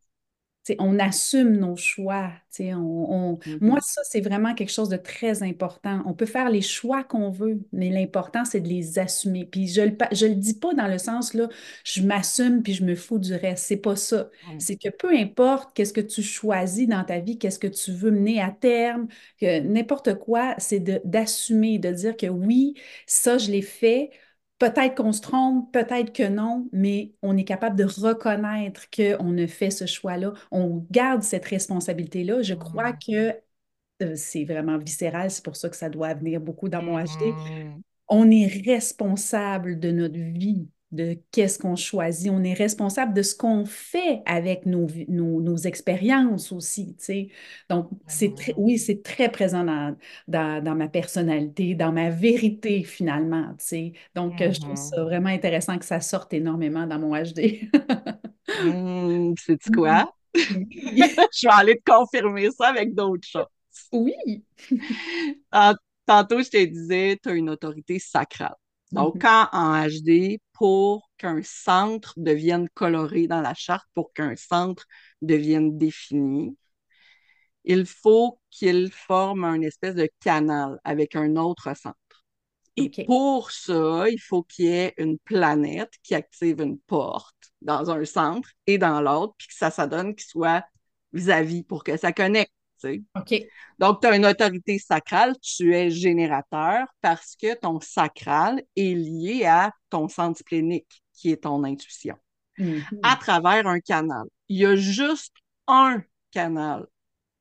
[0.65, 2.31] Tu sais, on assume nos choix.
[2.61, 3.81] On, on- Moi, Mhm.
[3.81, 6.03] ça, c'est vraiment quelque chose de très important.
[6.07, 9.45] On peut faire les choix qu'on veut, mais l'important, c'est de les assumer.
[9.47, 11.49] Puis je le, pa- je le dis pas dans le sens, là,
[11.85, 13.65] je m'assume puis je me fous du reste.
[13.67, 14.31] C'est pas ça.
[14.59, 18.11] C'est que peu importe qu'est-ce que tu choisis dans ta vie, qu'est-ce que tu veux
[18.11, 19.09] mener à terme,
[19.41, 22.75] que n'importe quoi, c'est de, d'assumer, de dire que oui,
[23.07, 24.11] ça, je l'ai fait.
[24.63, 29.47] Peut-être qu'on se trompe, peut-être que non, mais on est capable de reconnaître qu'on a
[29.49, 30.35] fait ce choix-là.
[30.53, 32.43] On garde cette responsabilité-là.
[32.43, 33.35] Je crois que
[34.03, 37.37] euh, c'est vraiment viscéral, c'est pour ça que ça doit venir beaucoup dans mon HD
[37.37, 37.83] Mhm.
[38.09, 42.31] on est responsable de notre vie, de qu'est-ce qu'on choisit.
[42.31, 46.97] On est responsable de ce qu'on fait avec nos, nos, nos expériences aussi.
[47.71, 49.97] Donc, c'est oui, c'est très présent dans,
[50.29, 53.55] dans, dans ma personnalité, dans ma vérité finalement.
[54.15, 54.77] Donc, je trouve Mhm.
[54.77, 57.69] ça vraiment intéressant que ça sorte énormément dans mon HD.
[59.39, 59.75] Sais-tu Mhm.
[59.75, 60.13] quoi?
[60.35, 63.47] Je vais aller te confirmer ça avec d'autres choses.
[63.93, 64.45] Oui.
[65.51, 65.75] Tant-
[66.05, 68.57] Tantôt, je te disais, tu as une autorité sacrale.
[68.91, 69.21] Donc, Mhm.
[69.21, 74.87] quand en HD, pour qu'un centre devienne coloré dans la charte, pour qu'un centre
[75.21, 76.57] devienne défini,
[77.65, 81.97] il faut qu'il forme un espèce de canal avec un autre centre.
[82.77, 87.91] Et pour ça, il faut qu'il y ait une planète qui active une porte dans
[87.91, 90.65] un centre et dans l'autre, puis que ça, ça donne qu'il soit
[91.13, 92.53] vis-à-vis pour que ça connecte.
[93.79, 99.45] Donc, tu as une autorité sacrale, tu es générateur parce que ton sacral est lié
[99.47, 102.17] à ton centre splénique, qui est ton intuition,
[103.03, 103.19] à Mhm.
[103.21, 104.25] travers un canal.
[104.49, 105.35] Il y a juste
[105.67, 106.87] un canal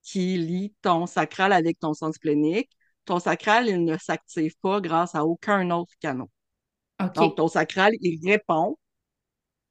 [0.03, 2.69] qui lie ton sacral avec ton centre splénique.
[3.05, 6.27] Ton sacral, il ne s'active pas grâce à aucun autre canal.
[7.15, 8.77] Donc, ton sacral, il répond,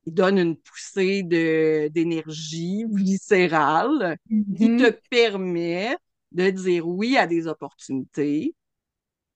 [0.07, 4.17] il donne une poussée d'énergie viscérale
[4.55, 4.97] qui te Mhm.
[5.11, 5.97] permet
[6.33, 8.55] de dire oui à des opportunités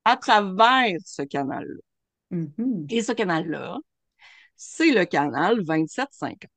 [0.05, 1.81] à travers ce canal-là.
[2.31, 2.89] Mhm.
[2.89, 3.79] Et ce canal-là,
[4.57, 6.51] c'est le canal 2750.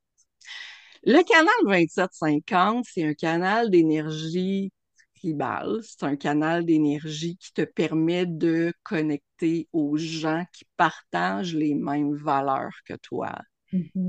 [1.03, 4.71] Le canal 2750, c'est un canal d'énergie
[5.15, 5.79] tribale.
[5.83, 12.15] C'est un canal d'énergie qui te permet de connecter aux gens qui partagent les mêmes
[12.15, 13.33] valeurs que toi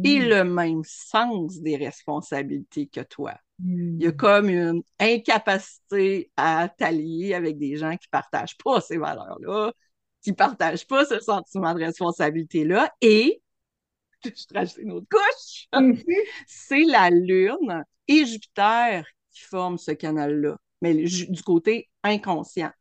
[0.04, 0.28] et Mhm.
[0.28, 3.34] le même sens des responsabilités que toi.
[3.98, 4.16] Il y a Mhm.
[4.16, 9.72] comme une incapacité à t'allier avec des gens qui ne partagent pas ces valeurs-là,
[10.22, 12.92] qui ne partagent pas ce sentiment de responsabilité-là.
[13.00, 13.42] Et,
[14.24, 16.02] je te rajoute une autre couche, Mhm.
[16.48, 22.72] c'est la Lune et Jupiter qui forment ce canal-là, mais du côté inconscient.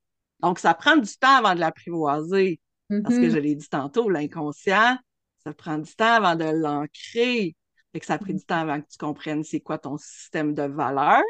[0.42, 2.60] Donc, ça prend du temps avant de l'apprivoiser,
[3.04, 3.40] parce que je Mhm.
[3.40, 4.98] l'ai dit tantôt, l'inconscient,
[5.48, 7.56] ça prend du temps avant de l'ancrer.
[7.94, 10.54] Fait que ça a pris du temps avant que tu comprennes c'est quoi ton système
[10.54, 11.24] de valeurs,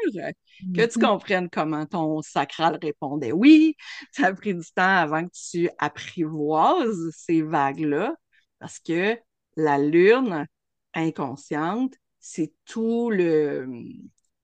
[0.74, 1.06] que tu Mhm.
[1.06, 3.76] comprennes comment ton sacral répondait oui.
[4.10, 8.12] Ça a pris du temps avant que tu apprivoises ces vagues-là,
[8.58, 9.16] parce que
[9.56, 10.46] la lune
[10.94, 13.68] inconsciente, c'est tout le,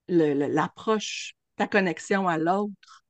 [0.07, 3.03] l'approche, ta connexion à l'autre.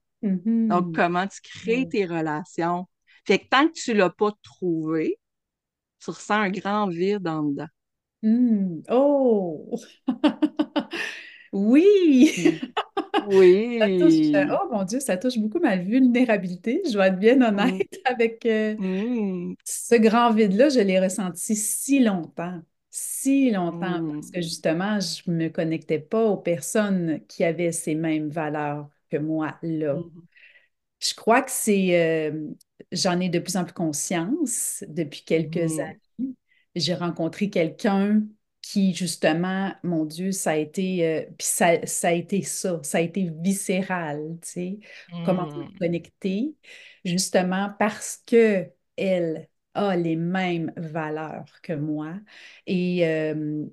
[0.67, 0.93] Donc, Mhm.
[0.95, 2.87] comment tu crées tes relations.
[3.25, 5.19] Fait que tant que tu l'as pas trouvé,
[6.05, 7.67] tu ressens un grand vide en dedans.
[8.23, 8.83] Mhm.
[8.89, 9.77] Oh!
[11.51, 12.33] Oui!
[12.37, 12.59] Mm.
[13.79, 14.51] Ça touche, euh, Oui.
[14.51, 16.81] oh mon Dieu, ça touche beaucoup ma vulnérabilité.
[16.87, 17.81] Je dois être bien honnête Mm.
[18.05, 18.77] avec euh,
[19.65, 20.69] ce grand vide-là.
[20.69, 26.37] Je l'ai ressenti si longtemps, si longtemps, parce que justement, je me connectais pas aux
[26.37, 30.03] personnes qui avaient ces mêmes valeurs que moi là.
[31.01, 32.49] Je crois que c'est, euh,
[32.91, 35.79] j'en ai de plus en plus conscience depuis quelques Mm.
[35.79, 35.99] années.
[36.75, 38.23] J'ai rencontré quelqu'un
[38.61, 42.97] qui, justement, mon Dieu, ça a été, euh, puis ça, ça a été ça, ça
[42.97, 44.79] a été viscéral, tu sais,
[45.23, 45.79] comment me Mm.
[45.79, 46.55] connecter,
[47.05, 52.15] justement parce que elle a les mêmes valeurs que moi.
[52.65, 53.65] Et euh,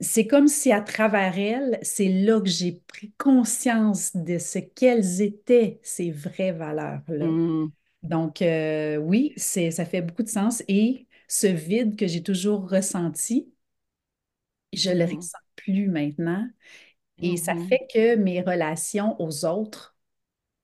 [0.00, 5.20] c'est comme si à travers elle, c'est là que j'ai pris conscience de ce qu'elles
[5.22, 7.28] étaient, ces vraies valeurs-là.
[7.28, 7.72] Mm.
[8.02, 10.62] Donc, euh, oui, c'est, ça fait beaucoup de sens.
[10.68, 13.52] Et ce vide que j'ai toujours ressenti,
[14.72, 15.04] je le Mhm.
[15.04, 16.48] ressens plus maintenant.
[17.18, 17.70] Et ça Mhm.
[17.70, 19.96] fait que mes relations aux autres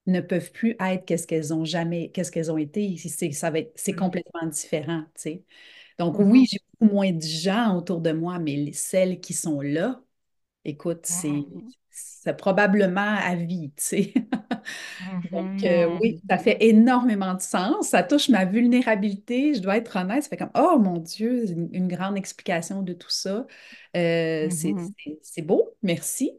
[0.06, 2.96] ne peuvent plus être qu'est-ce qu'elles ont jamais, qu'est-ce qu'elles ont été.
[2.98, 5.44] C'est, ça va être, c'est complètement différent, tu sais.
[5.98, 9.60] Donc, oui, j'ai beaucoup moins de gens autour de moi, mais les- celles qui sont
[9.62, 10.02] là,
[10.64, 11.72] écoute, c'est Mhm.
[11.96, 14.14] C'est probablement à vie, tu sais.
[15.32, 16.00] Donc, euh, Mhm.
[16.00, 17.88] oui, ça fait énormément de sens.
[17.88, 20.22] Ça touche ma vulnérabilité, je dois être honnête.
[20.24, 23.46] Ça fait comme, oh mon Dieu, une, une grande explication de tout ça.
[23.96, 24.94] Euh, c'est Mhm.
[25.22, 26.32] c'est- beau, merci.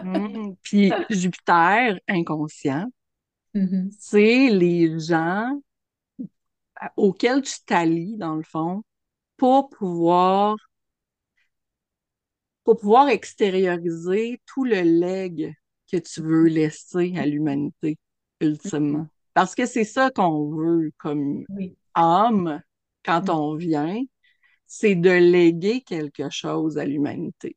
[0.00, 0.56] Mhm.
[0.62, 2.90] Puis Jupiter inconscient,
[3.98, 5.60] c'est les gens
[6.96, 8.82] auxquels tu t'allies, dans le fond,
[9.38, 10.56] pour pouvoir,
[12.68, 15.54] pour pouvoir extérioriser tout le legs
[15.90, 17.96] que tu veux laisser à l'humanité,
[18.42, 19.06] ultimement.
[19.32, 21.74] Parce que c'est ça qu'on veut comme Oui.
[21.94, 22.60] âme
[23.06, 24.02] quand on vient,
[24.66, 27.56] c'est de léguer quelque chose à l'humanité.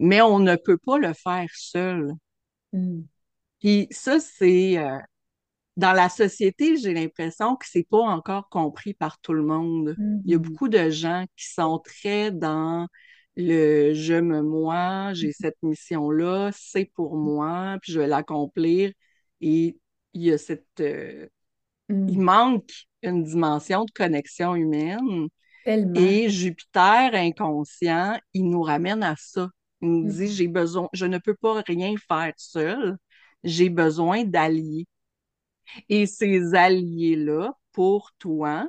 [0.00, 2.10] Mais on ne peut pas le faire seul.
[2.72, 3.08] Mhm.
[3.60, 4.98] Puis ça, c'est euh,
[5.76, 9.96] dans la société, j'ai l'impression que c'est pas encore compris par tout le monde.
[10.24, 10.44] Il y a Mhm.
[10.44, 12.88] beaucoup de gens qui sont très dans
[13.40, 18.92] le je me moi, j'ai cette mission-là, c'est pour moi, puis je vais l'accomplir.
[19.40, 19.78] Et
[20.14, 21.28] il y a cette euh,
[22.06, 22.20] il Mhm.
[22.20, 22.70] manque
[23.02, 25.28] une dimension de connexion humaine
[25.64, 26.20] Tellement.
[26.20, 29.48] Et Jupiter inconscient, il nous ramène à ça.
[29.82, 30.32] Il nous dit, Mhm.
[30.32, 32.98] j'ai besoin, je ne peux pas rien faire seul,
[33.44, 34.86] j'ai besoin d'alliés.
[35.88, 38.68] Et ces alliés-là, pour toi,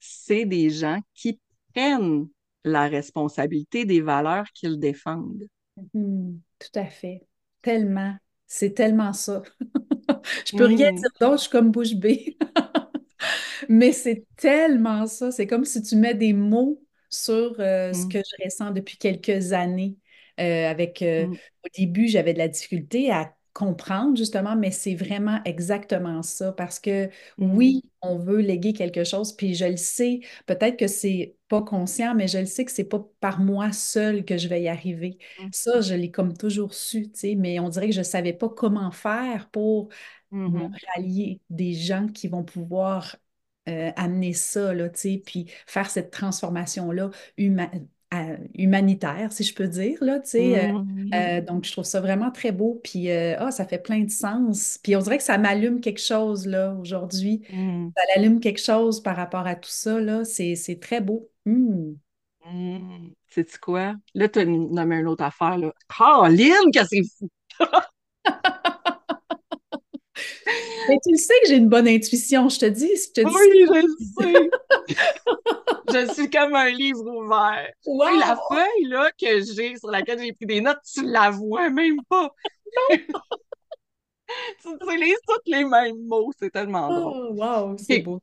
[0.00, 1.40] c'est des gens qui
[1.74, 2.28] prennent
[2.66, 5.48] la responsabilité des valeurs qu'ils défendent.
[5.94, 6.40] Mhm.
[6.58, 7.26] Tout à fait.
[7.62, 8.16] Tellement.
[8.46, 9.42] C'est tellement ça.
[10.46, 12.38] Je peux rien Mhm, dire d'autre, je suis comme bouche bée.
[13.68, 15.30] Mais c'est tellement ça.
[15.32, 18.98] C'est comme si tu mets des mots sur euh, ce mhm, que je ressens depuis
[18.98, 19.96] quelques années.
[20.40, 21.26] Euh, avec, euh,
[21.64, 26.52] au début, j'avais de la difficulté à comprendre justement, mais c'est vraiment exactement ça.
[26.52, 30.86] Parce que mhm, oui, on veut léguer quelque chose, puis je le sais, peut-être que
[30.88, 34.48] c'est pas conscient, mais je le sais que c'est pas par moi seule que je
[34.48, 35.18] vais y arriver.
[35.52, 38.48] Ça, je l'ai comme toujours su, tu sais, mais on dirait que je savais pas
[38.50, 39.88] comment faire pour
[40.46, 43.16] me mhm, rallier des gens qui vont pouvoir
[43.68, 47.10] euh, amener ça, là, tu sais, puis faire cette transformation-là
[48.14, 50.64] euh, humanitaire, si je peux dire, là, tu sais.
[50.64, 53.78] Euh, mhm, euh, donc, je trouve ça vraiment très beau, puis euh, ah, ça fait
[53.78, 54.78] plein de sens.
[54.82, 57.42] Puis on dirait que ça m'allume quelque chose, là, aujourd'hui.
[57.52, 60.24] mhm, Ça allume quelque chose par rapport à tout ça, là.
[60.24, 61.28] C'est, c'est très beau.
[61.46, 61.94] Hmm.
[62.44, 63.10] mhm.
[63.28, 63.94] Sais-tu quoi?
[64.14, 65.72] Là, tu as nommé une autre affaire, là.
[65.88, 67.28] Caroline, que c'est fou!
[70.88, 73.34] Mais tu le sais que j'ai une bonne intuition, je te dis, je te dis.
[73.34, 74.54] Oui, je le sais.
[75.88, 77.70] Je suis comme un livre ouvert.
[78.04, 78.48] Tu sais, la Wow!
[78.48, 82.30] feuille là, que j'ai, sur laquelle j'ai pris des notes, tu la vois même pas.
[84.62, 87.14] Tu utilises tous les mêmes mots, c'est tellement drôle.
[87.14, 88.20] Oh, wow, c'est beau.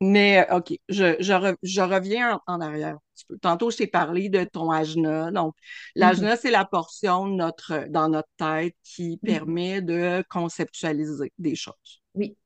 [0.00, 2.98] Mais OK, je, je, re- je reviens en, en arrière
[3.40, 5.30] Tantôt, je t'ai parlé de ton ajna.
[5.30, 5.54] Donc,
[6.00, 9.22] Mhm, l'ajna, c'est la portion de notre, dans notre tête qui mhm.
[9.24, 12.02] permet de conceptualiser des choses.
[12.14, 12.36] Oui.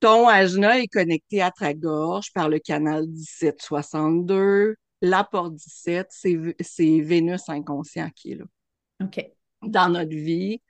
[0.00, 4.76] Ton ajna est connecté à ta gorge par le canal 1762.
[5.02, 8.44] La porte 17, c'est c'est Vénus inconscient qui est là.
[9.00, 9.32] OK.
[9.62, 10.62] Dans notre vie,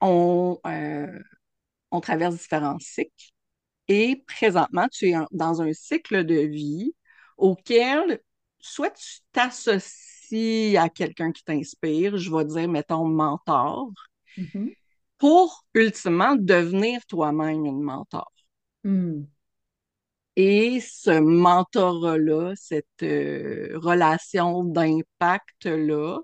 [0.00, 1.20] on, euh,
[1.90, 3.12] on traverse différents cycles
[3.88, 6.94] et présentement, tu es en- dans un cycle de vie
[7.38, 8.20] auquel
[8.66, 13.90] soit tu t'associes à quelqu'un qui t'inspire, je vais dire, mettons, mentor,
[14.36, 14.74] Mhm.
[15.18, 18.32] pour ultimement devenir toi-même une mentor.
[18.84, 19.26] Hmm.
[20.36, 26.20] Et ce mentorat-là, cette euh, relation d'impact-là,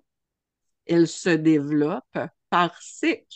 [0.86, 2.18] elle se développe
[2.50, 3.26] par cycle.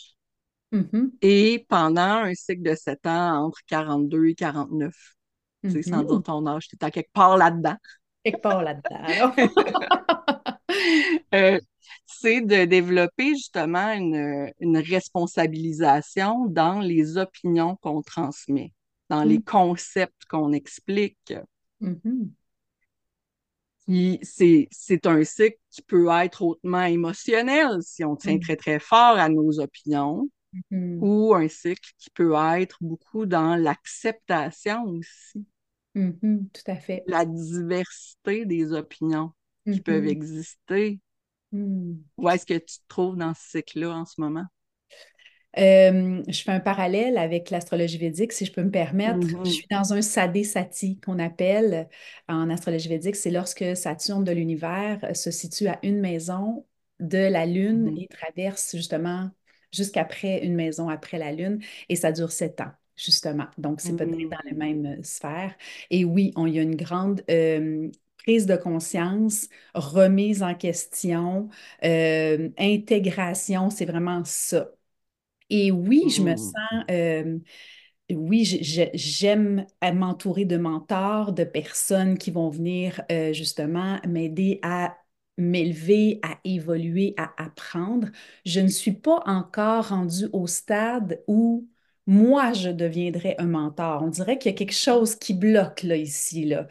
[0.71, 1.17] Mhm.
[1.21, 5.15] Et pendant un cycle de 7 ans, entre 42 et 49,
[5.67, 6.23] tu sais, sans dire Mhm.
[6.23, 7.75] ton âge, tu es à quelque part là-dedans,
[8.23, 9.33] Quelque part là-dedans,
[11.33, 11.59] euh,
[12.05, 18.73] c'est de développer justement une, une responsabilisation dans les opinions qu'on transmet,
[19.09, 19.43] dans les Mhm.
[19.45, 21.33] concepts qu'on explique.
[21.79, 22.35] Mhm.
[23.85, 28.41] Puis c'est, c'est un cycle qui peut être hautement émotionnel si on tient Mhm.
[28.41, 30.29] très, très fort à nos opinions,
[30.71, 30.99] Mhm.
[31.01, 35.45] ou un cycle qui peut être beaucoup dans l'acceptation aussi,
[35.97, 36.49] Mhm.
[36.53, 37.07] Tout à fait.
[37.07, 39.33] la diversité des opinions
[39.71, 40.07] qui peuvent Mhm.
[40.07, 40.99] exister.
[41.51, 42.05] Mhm.
[42.17, 44.45] Où est-ce que tu te trouves dans ce cycle-là en ce moment?
[45.57, 49.27] Euh, je fais un parallèle avec l'astrologie védique, si je peux me permettre.
[49.43, 51.89] Je Mhm, suis dans un sadé sati qu'on appelle
[52.27, 53.15] en astrologie védique.
[53.15, 56.65] C'est lorsque Saturne de l'univers se situe à une maison
[56.99, 59.31] de la Lune mhm, et traverse justement
[59.73, 62.71] jusqu'après une maison après la Lune et ça dure sept ans.
[62.97, 63.47] Justement.
[63.59, 65.55] Donc, c'est peut-être dans les mhm, mêmes sphères.
[65.91, 71.49] Et oui, on y a une grande euh, prise de conscience, remise en question,
[71.85, 74.71] euh, intégration, c'est vraiment ça.
[75.49, 77.39] Et oui, je me sens, mhm, euh,
[78.11, 78.45] oui,
[78.93, 84.97] j'aime m'entourer de mentors, de personnes qui vont venir euh, justement m'aider à
[85.37, 88.07] m'élever, à évoluer, à apprendre.
[88.45, 91.67] Je ne suis pas encore rendue au stade où
[92.07, 94.03] moi, je deviendrai un mentor.
[94.03, 96.67] On dirait qu'il y a quelque chose qui bloque là, ici, là.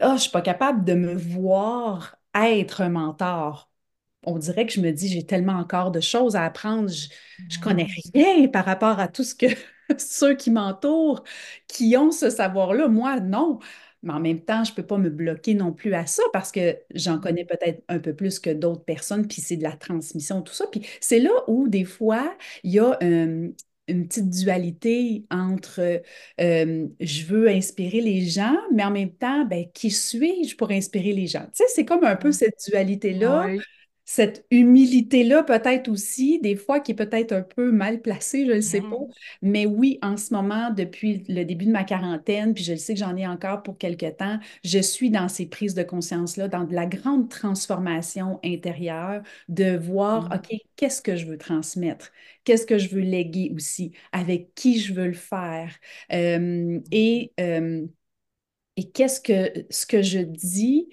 [0.00, 3.70] Ah, je suis pas capable de me voir être un mentor
[4.26, 6.88] on dirait que je me dis, j'ai tellement encore de choses à apprendre.
[6.88, 7.08] Je,
[7.48, 9.46] je connais mhm, rien par rapport à tout ce que
[9.98, 11.24] ceux qui m'entourent,
[11.68, 12.88] qui ont ce savoir-là.
[12.88, 13.58] Moi, non.
[14.02, 16.52] Mais en même temps, je ne peux pas me bloquer non plus à ça parce
[16.52, 20.42] que j'en connais peut-être un peu plus que d'autres personnes, puis c'est de la transmission,
[20.42, 20.66] tout ça.
[20.70, 23.50] Puis c'est là où, des fois, il y a euh,
[23.88, 26.02] une petite dualité entre
[26.40, 31.12] euh, je veux inspirer les gens, mais en même temps, ben, qui suis-je pour inspirer
[31.12, 31.44] les gens?
[31.46, 32.32] Tu sais, c'est comme un peu mhm.
[32.32, 33.60] cette dualité-là Oui.
[34.04, 38.60] Cette humilité-là, peut-être aussi, des fois, qui est peut-être un peu mal placée, je ne
[38.60, 38.96] sais pas.
[38.96, 39.14] Mhm.
[39.42, 42.94] Mais oui, en ce moment, depuis le début de ma quarantaine, puis je le sais
[42.94, 46.64] que j'en ai encore pour quelque temps, je suis dans ces prises de conscience-là, dans
[46.64, 50.34] de la grande transformation intérieure, de voir, Mhm.
[50.34, 52.10] OK, qu'est-ce que je veux transmettre?
[52.44, 53.92] Qu'est-ce que je veux léguer aussi?
[54.12, 55.72] Avec qui je veux le faire?
[56.12, 57.86] Euh, et euh,
[58.76, 60.88] et qu'est-ce que ce que je dis,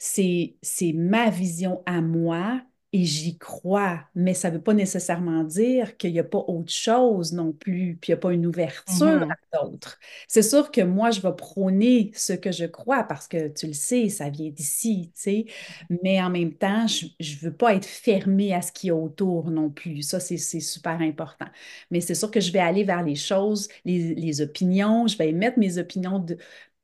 [0.00, 5.96] c'est ma vision à moi et j'y crois, mais ça ne veut pas nécessairement dire
[5.96, 9.20] qu'il n'y a pas autre chose non plus, puis il n'y a pas une ouverture
[9.20, 9.36] Mhm.
[9.52, 9.98] à d'autres.
[10.26, 13.74] C'est sûr que moi, je vais prôner ce que je crois parce que tu le
[13.74, 15.46] sais, ça vient d'ici, tu sais,
[16.02, 18.96] mais en même temps, je ne veux pas être fermée à ce qu'il y a
[18.96, 20.02] autour non plus.
[20.02, 21.46] Ça, c'est c'est super important.
[21.90, 25.28] Mais c'est sûr que je vais aller vers les choses, les, les opinions, je vais
[25.30, 26.38] émettre mes opinions de,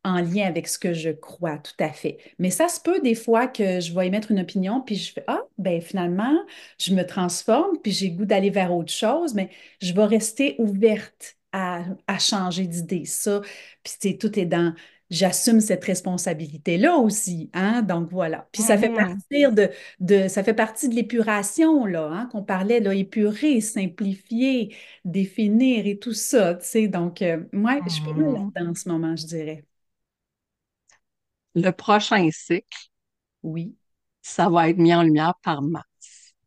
[0.06, 2.18] en lien avec ce que je crois, tout à fait.
[2.38, 5.24] Mais ça se peut des fois que je vais émettre une opinion, puis je fais,
[5.26, 6.34] ah, ben finalement,
[6.80, 9.50] je me transforme, puis j'ai goût d'aller vers autre chose, mais
[9.82, 13.04] je vais rester ouverte à, à changer d'idée.
[13.06, 13.42] Ça,
[13.84, 14.74] puis tout est dans,
[15.10, 17.82] j'assume cette responsabilité-là aussi, hein?
[17.82, 18.48] Donc voilà.
[18.52, 22.80] Puis ça fait partir de, de ça fait partie de l'épuration, là, hein, qu'on parlait,
[22.80, 26.88] là, épurer, simplifier, définir et tout ça, tu sais.
[26.88, 28.52] Donc, euh, ouais, je suis pas mal Mhm.
[28.54, 29.64] là-dedans en ce moment, je dirais.
[31.56, 32.66] Le prochain cycle,
[33.42, 33.74] Oui.
[34.22, 35.86] ça va être mis en lumière par Mars.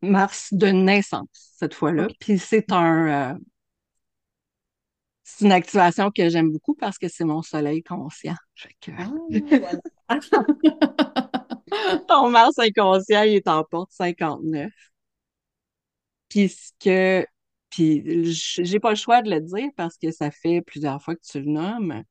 [0.01, 2.07] Mars de naissance, cette fois-là.
[2.22, 3.38] Puis c'est un, euh,
[5.24, 8.36] c'est une activation que j'aime beaucoup parce que c'est mon soleil conscient.
[8.55, 9.80] Fait que Ah, voilà.
[12.07, 14.72] ton Mars inconscient, il est en porte 59.
[16.30, 17.26] Puis ce que,
[17.70, 18.03] puis
[18.34, 21.39] j'ai pas le choix de le dire parce que ça fait plusieurs fois que tu
[21.41, 22.03] le nommes.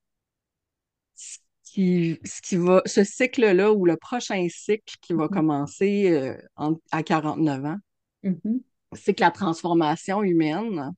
[1.69, 6.35] Ce qui, ce qui va, ce cycle-là ou le prochain cycle qui va commencer euh,
[6.57, 7.77] en- à 49 ans,
[8.23, 8.63] Mhm.
[8.95, 10.93] c'est que la transformation humaine,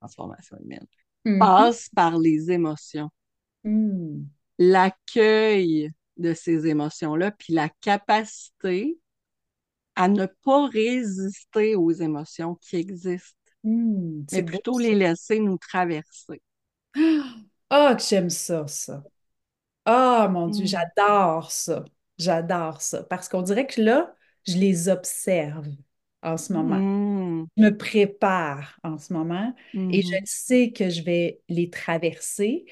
[0.00, 0.86] transformation humaine,
[1.26, 1.38] Mhm.
[1.38, 3.10] passe par les émotions.
[3.64, 4.30] Mhm.
[4.58, 8.98] L'accueil de ces émotions-là, puis la capacité
[9.96, 14.24] à ne pas résister aux émotions qui existent, Mhm.
[14.32, 16.40] mais plutôt les laisser nous traverser.
[17.70, 19.04] Ah, que j'aime ça, ça.
[19.90, 20.68] Ah, mon Dieu, Mm.
[20.68, 21.84] j'adore ça.
[22.18, 23.02] J'adore ça.
[23.04, 24.14] Parce qu'on dirait que là,
[24.46, 25.66] je les observe
[26.22, 26.76] en ce moment.
[26.78, 27.46] Mm.
[27.56, 30.20] Je me prépare en ce moment et je Mhm.
[30.24, 32.66] sais que je vais les traverser.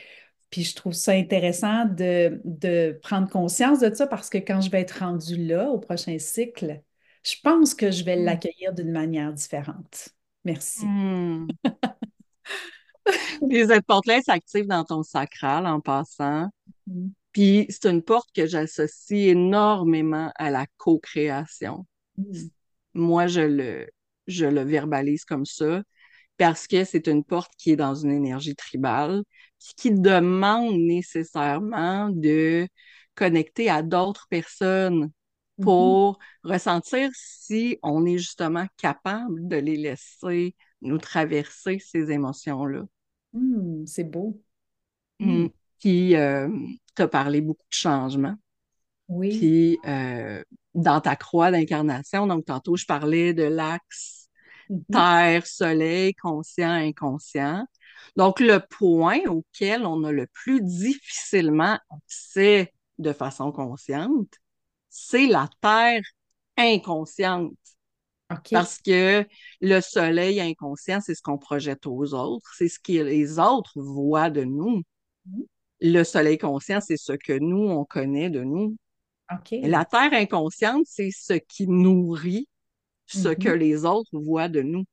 [0.50, 4.70] Puis je trouve ça intéressant de, de prendre conscience de ça parce que quand je
[4.70, 6.82] vais être rendue là, au prochain cycle,
[7.24, 8.24] je pense que je vais Mm.
[8.24, 10.10] l'accueillir d'une manière différente.
[10.44, 10.86] Merci.
[10.86, 11.48] Mm.
[13.50, 16.48] Les portes-là s'activent dans ton sacral en passant.
[16.86, 17.08] Mm.
[17.32, 21.86] Puis c'est une porte que j'associe énormément à la co-création.
[22.16, 22.48] Mm.
[22.94, 23.88] Moi, je le,
[24.26, 25.82] je le verbalise comme ça
[26.38, 29.22] parce que c'est une porte qui est dans une énergie tribale,
[29.76, 32.68] qui demande nécessairement de
[33.14, 35.10] connecter à d'autres personnes
[35.58, 35.64] Mhm.
[35.64, 42.84] pour ressentir si on est justement capable de les laisser nous traverser ces émotions-là.
[43.36, 43.86] Mm.
[43.86, 44.40] C'est beau.
[45.20, 45.44] Mm.
[45.44, 45.50] Mm.
[45.80, 46.48] Puis, euh,
[46.94, 48.36] tu as parlé beaucoup de changements.
[49.08, 49.38] Oui.
[49.38, 50.42] Puis, euh,
[50.74, 54.28] dans ta croix d'incarnation, donc tantôt, je parlais de l'axe
[54.90, 57.66] terre, soleil, conscient, inconscient.
[58.16, 64.32] Donc, le point auquel on a le plus difficilement accès de façon consciente,
[64.88, 66.02] c'est la terre
[66.56, 67.52] inconsciente.
[68.54, 69.24] Parce que
[69.60, 74.30] le soleil inconscient, c'est ce qu'on projette aux autres, c'est ce que les autres voient
[74.30, 74.82] de nous.
[75.26, 75.44] Mhm.
[75.80, 78.76] Le soleil conscient, c'est ce que nous, on connaît de nous.
[79.62, 82.48] La terre inconsciente, c'est ce qui nourrit
[83.06, 83.56] ce que Mhm.
[83.56, 84.84] les autres voient de nous.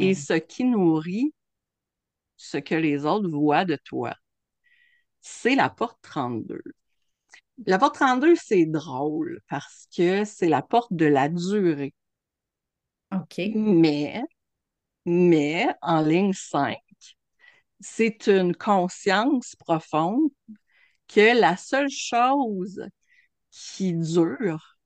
[0.00, 0.14] Et Ah.
[0.14, 1.32] ce qui nourrit
[2.36, 4.14] ce que les autres voient de toi,
[5.20, 6.62] c'est la porte 32.
[7.66, 11.94] La porte 32, c'est drôle parce que c'est la porte de la durée.
[13.12, 13.40] OK.
[13.54, 14.22] Mais,
[15.04, 16.78] mais en ligne 5,
[17.80, 20.30] c'est une conscience profonde
[21.08, 22.82] que la seule chose
[23.50, 24.78] qui dure,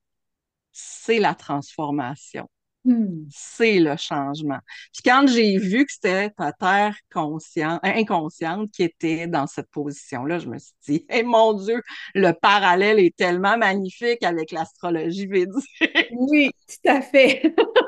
[0.72, 2.48] c'est la transformation.
[2.86, 3.26] Hmm.
[3.32, 4.60] c'est le changement.
[4.92, 10.38] Puis quand j'ai vu que c'était ta terre consciente, inconsciente qui était dans cette position-là,
[10.38, 11.82] je me suis dit, hey, mon Dieu,
[12.14, 15.82] le parallèle est tellement magnifique avec l'astrologie védique.
[16.12, 17.56] Oui, tout à fait.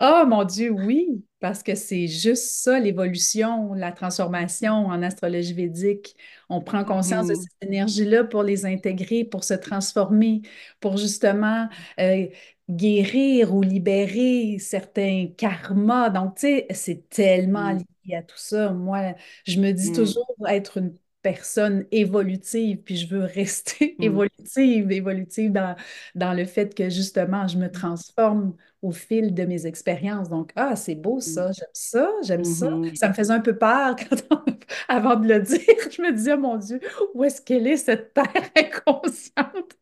[0.00, 6.16] Oh mon Dieu, oui, parce que c'est juste ça, l'évolution, la transformation en astrologie védique.
[6.48, 7.34] On prend conscience de Mhm.
[7.34, 10.42] cette énergie-là pour les intégrer, pour se transformer,
[10.80, 11.68] pour justement
[12.00, 12.26] euh,
[12.68, 16.10] guérir ou libérer certains karmas.
[16.10, 18.70] Donc, tu sais, c'est tellement Mm, lié à tout ça.
[18.72, 19.14] Moi,
[19.46, 24.90] je me dis mm, toujours être une personne évolutive, puis je veux rester mm, évolutive,
[24.92, 25.74] évolutive dans,
[26.14, 28.54] dans le fait que justement, je me transforme
[28.84, 30.28] au fil de mes expériences.
[30.28, 32.70] Donc, ah, c'est beau mm, ça, j'aime ça, j'aime ça.
[32.70, 34.44] mhm, Ça me faisait un peu peur quand on-
[34.88, 35.58] avant de le dire.
[35.90, 36.80] Je me disais, mon Dieu,
[37.14, 38.26] où est-ce qu'elle est, cette terre
[38.56, 39.72] inconsciente?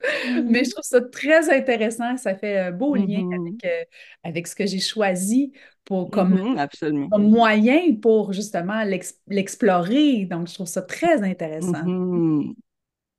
[0.47, 2.17] Mais je trouve ça très intéressant.
[2.17, 3.85] Ça fait un beau lien avec, euh,
[4.23, 5.53] avec ce que j'ai choisi
[5.85, 7.09] pour, comme, absolument.
[7.11, 10.27] comme moyen pour justement l'ex- l'explorer.
[10.27, 11.85] Donc, je trouve ça très intéressant.
[11.85, 12.55] Mhm.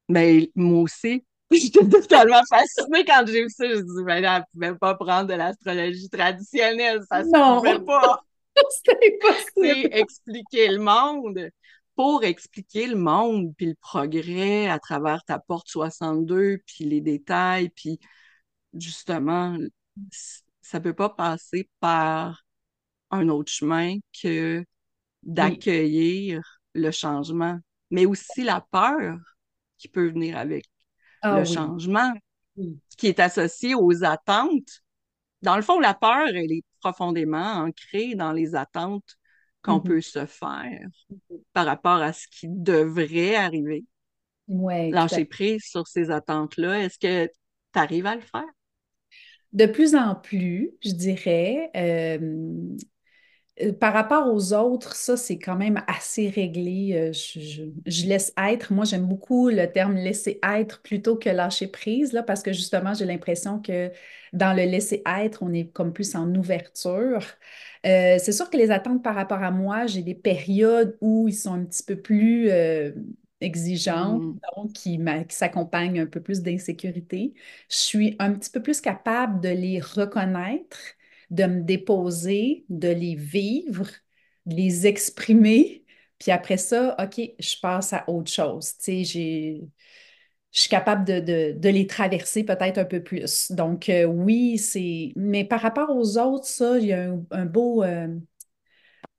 [0.09, 1.25] Ben, moi aussi,
[1.61, 3.67] j'étais totalement fascinée quand j'ai vu ça.
[3.69, 7.79] Je me dit, ben là, elle pouvait pas prendre de l'astrologie traditionnelle, ça se pouvait
[7.79, 8.21] pas.
[8.85, 9.89] C'est impossible.
[9.91, 11.49] expliquer le monde.
[11.95, 17.69] Pour expliquer le monde, puis le progrès à travers ta porte 62, puis les détails,
[17.69, 17.99] puis
[18.73, 19.57] justement,
[20.61, 22.43] ça peut pas passer par
[23.11, 24.65] un autre chemin que
[25.39, 25.57] Oui.
[25.57, 26.41] d'accueillir
[26.73, 27.59] le changement,
[27.91, 29.17] mais aussi la peur
[29.77, 30.65] qui peut venir avec
[31.23, 31.73] Ah le oui.
[31.73, 32.13] changement,
[32.97, 34.81] qui est associé aux attentes.
[35.43, 39.17] Dans le fond, la peur, elle est profondément ancrée dans les attentes
[39.63, 39.81] qu'on Mhm.
[39.81, 40.87] peut se faire
[41.53, 43.85] par rapport à ce qui devrait arriver.
[44.47, 48.45] Ouais, Lâcher prise sur ces attentes-là, est-ce que tu arrives à le faire?
[49.53, 52.17] De plus en plus, je dirais, euh,
[53.79, 56.93] par rapport aux autres, ça, c'est quand même assez réglé.
[56.95, 58.73] Euh, Je, je- je laisse être.
[58.73, 62.93] Moi, j'aime beaucoup le terme laisser être plutôt que lâcher prise, là, parce que justement,
[62.95, 63.91] j'ai l'impression que
[64.33, 67.21] dans le laisser être, on est comme plus en ouverture.
[67.85, 71.33] Euh, c'est sûr que les attentes par rapport à moi, j'ai des périodes où ils
[71.35, 72.91] sont un petit peu plus euh,
[73.41, 74.23] exigeantes,
[74.57, 74.97] donc qui,
[75.27, 77.33] qui s'accompagnent un peu plus d'insécurité.
[77.69, 80.77] Je suis un petit peu plus capable de les reconnaître
[81.33, 83.87] de me déposer, de les vivre,
[84.45, 85.83] de les exprimer,
[86.19, 88.73] puis après ça, OK, je passe à autre chose.
[88.87, 89.59] Je
[90.51, 93.51] suis capable de, les traverser peut-être un peu plus.
[93.51, 95.11] Donc, euh, oui, c'est...
[95.15, 97.83] Mais par rapport aux autres, ça, il y a un, beau...
[97.83, 98.07] euh,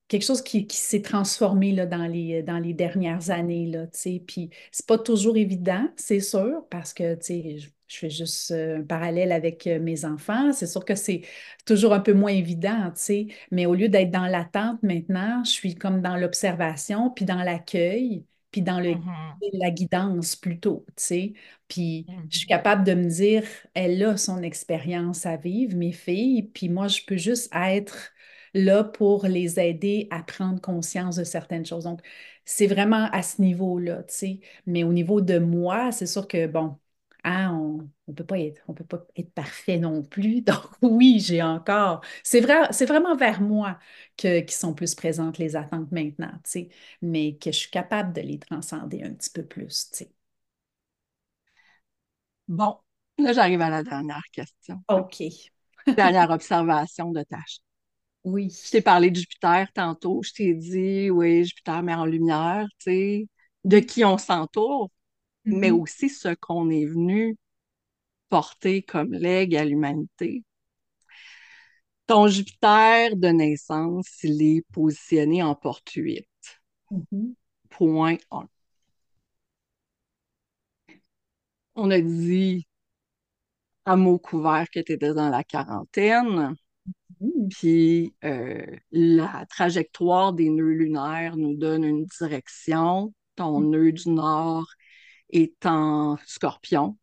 [0.09, 3.87] quelque chose qui, s'est transformé dans les, dans les dernières années, là.
[4.27, 8.83] Puis c'est pas toujours évident, c'est sûr, parce que, je, je fais juste euh, un
[8.85, 10.53] parallèle avec euh, mes enfants.
[10.53, 11.23] C'est sûr que c'est
[11.67, 13.27] toujours un peu moins évident, tu sais.
[13.51, 18.25] Mais au lieu d'être dans l'attente maintenant, je suis comme dans l'observation, puis dans l'accueil,
[18.51, 19.45] puis dans le, Mhm.
[19.53, 21.33] la guidance plutôt, tu sais.
[21.69, 22.49] Puis je suis Mhm.
[22.49, 27.03] capable de me dire, elle a son expérience à vivre, mes filles, puis moi, je
[27.07, 28.13] peux juste être
[28.55, 31.85] là pour les aider à prendre conscience de certaines choses.
[31.85, 32.01] Donc,
[32.45, 34.41] c'est vraiment à ce niveau-là, tu sais.
[34.67, 36.77] Mais au niveau de moi, c'est sûr que, bon,
[37.25, 40.43] hein, on on peut pas être, on peut pas être parfait non plus.
[40.43, 42.03] Donc, oui, j'ai encore.
[42.23, 43.79] C'est vrai, c'est vraiment vers moi
[44.19, 46.69] que, qui sont plus présentes les attentes maintenant, tu sais,
[47.03, 50.11] mais que je suis capable de les transcender un petit peu plus, tu sais.
[52.49, 52.79] Bon,
[53.19, 54.83] là, j'arrive à la dernière question.
[54.89, 55.23] OK.
[55.97, 57.59] Dernière observation de tâche.
[58.25, 58.51] Oui.
[58.65, 60.23] Je t'ai parlé de Jupiter tantôt.
[60.23, 63.29] Je t'ai dit, oui, Jupiter met en lumière, tu sais,
[63.65, 64.91] de qui on s'entoure,
[65.47, 65.81] mais Mhm.
[65.81, 67.37] aussi ce qu'on est venu
[68.29, 70.45] porter comme legs à l'humanité.
[72.07, 76.29] Ton Jupiter de naissance, il est positionné en porte 8.
[76.91, 77.35] Mhm.
[77.69, 78.49] Point 1.
[81.77, 82.67] On a dit
[83.87, 86.55] à mot couvert que tu étais dans la quarantaine,
[87.21, 87.49] Mhm.
[87.51, 93.15] puis euh, la trajectoire des nœuds lunaires nous donne une direction.
[93.37, 94.67] Ton nœud du nord
[95.31, 96.97] est en scorpion.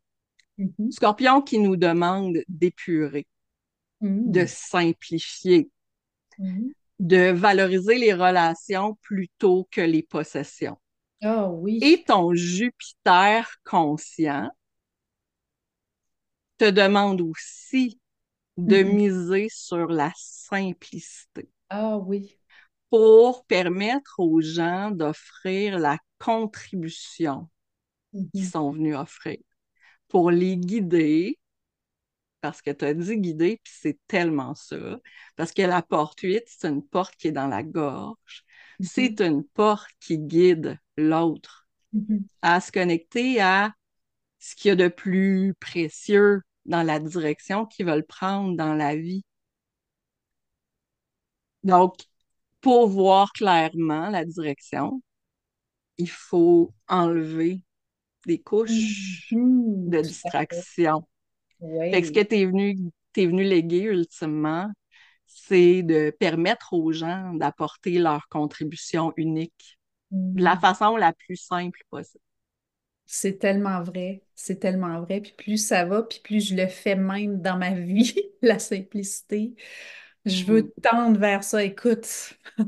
[0.58, 0.92] Mhm.
[0.92, 3.28] Scorpion qui nous demande d'épurer,
[4.26, 4.48] de Mhm.
[4.48, 5.70] simplifier,
[6.38, 6.72] Mhm.
[7.00, 10.78] de valoriser les relations plutôt que les possessions.
[11.24, 11.52] Ah
[11.82, 14.50] Et ton Jupiter conscient
[16.58, 18.00] te demande aussi
[18.58, 18.84] de Mhm.
[18.84, 22.38] miser sur la simplicité Ah oui.
[22.92, 27.50] pour permettre aux gens d'offrir la contribution
[28.14, 28.52] Mhm.
[28.52, 29.38] sont venus offrir,
[30.10, 31.40] pour les guider,
[32.42, 35.00] parce que tu as dit guider, puis c'est tellement ça,
[35.36, 38.44] parce que la porte 8, c'est une porte qui est dans la gorge,
[38.80, 38.88] Mhm.
[38.90, 42.26] c'est une porte qui guide l'autre Mhm.
[42.42, 43.74] à se connecter à
[44.40, 48.96] ce qu'il y a de plus précieux dans la direction qu'ils veulent prendre dans la
[48.96, 49.24] vie.
[51.64, 51.96] Donc,
[52.62, 55.02] pour voir clairement la direction,
[55.98, 57.64] il faut enlever
[58.26, 59.88] des couches Mhm.
[59.88, 60.38] de fait.
[60.42, 61.08] distraction.
[61.92, 62.24] Que ce que Oui.
[62.24, 62.78] tu es venu
[63.18, 64.72] es venu léguer ultimement,
[65.28, 69.80] c'est de permettre aux gens d'apporter leur contribution unique
[70.36, 70.58] de la Mm.
[70.58, 72.24] façon la plus simple possible.
[73.06, 75.20] C'est tellement vrai, c'est tellement vrai.
[75.22, 79.56] Puis plus ça va, puis plus je le fais même dans ma vie, la simplicité.
[80.26, 80.46] Je Mhm.
[80.46, 81.64] veux tendre vers ça.
[81.64, 82.06] Écoute,
[82.58, 82.66] tu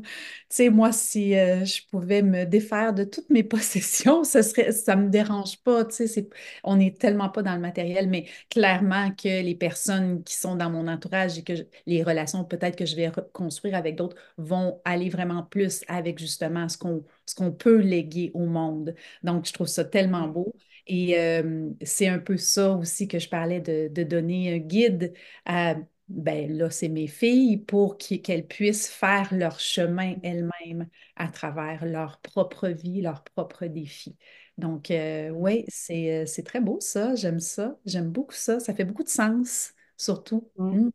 [0.50, 4.96] sais, moi, si euh, je pouvais me défaire de toutes mes possessions, ça serait, ça
[4.96, 5.86] me dérange pas.
[5.86, 6.30] Tu sais, c'est,
[6.64, 10.72] on n'est tellement pas dans le matériel, mais clairement que les personnes qui sont dans
[10.72, 14.82] mon entourage et que je- les relations peut-être que je vais construire avec d'autres vont
[14.84, 18.96] aller vraiment plus avec justement ce qu'on ce qu'on peut léguer au monde.
[19.22, 20.54] Donc, je trouve ça tellement beau.
[20.88, 25.14] Et euh, c'est un peu ça aussi que je parlais de, de donner un guide
[25.46, 25.76] à
[26.10, 32.20] ben là, c'est mes filles pour qu'elles puissent faire leur chemin elles-mêmes à travers leur
[32.22, 34.18] propre vie, leurs propres défis.
[34.58, 38.74] Donc, euh, oui, c'est, euh, c'est très beau ça, j'aime ça, j'aime beaucoup ça, ça
[38.74, 40.52] fait beaucoup de sens, surtout.
[40.58, 40.90] Mm,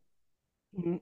[0.72, 1.00] Mhm.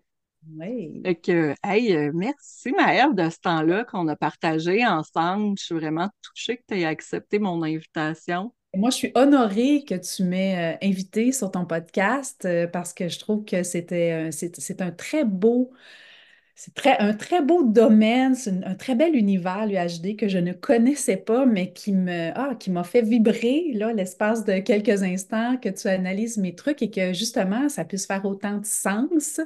[0.58, 1.04] ouais.
[1.04, 5.56] Fait que, hey, euh, merci Maëve de ce temps-là qu'on a partagé ensemble.
[5.58, 8.52] Je suis vraiment touchée que tu aies accepté mon invitation.
[8.74, 13.08] Moi, je suis honorée que tu m'aies euh, invitée sur ton podcast euh, parce que
[13.08, 15.72] je trouve que c'était, c'est un très beau
[16.58, 20.54] C'est très, un très beau domaine, c'est un très bel univers, l'UHD, que je ne
[20.54, 25.58] connaissais pas, mais qui me, ah, qui m'a fait vibrer, là, l'espace de quelques instants
[25.58, 29.38] que tu analyses mes trucs et que, justement, ça puisse faire autant de sens.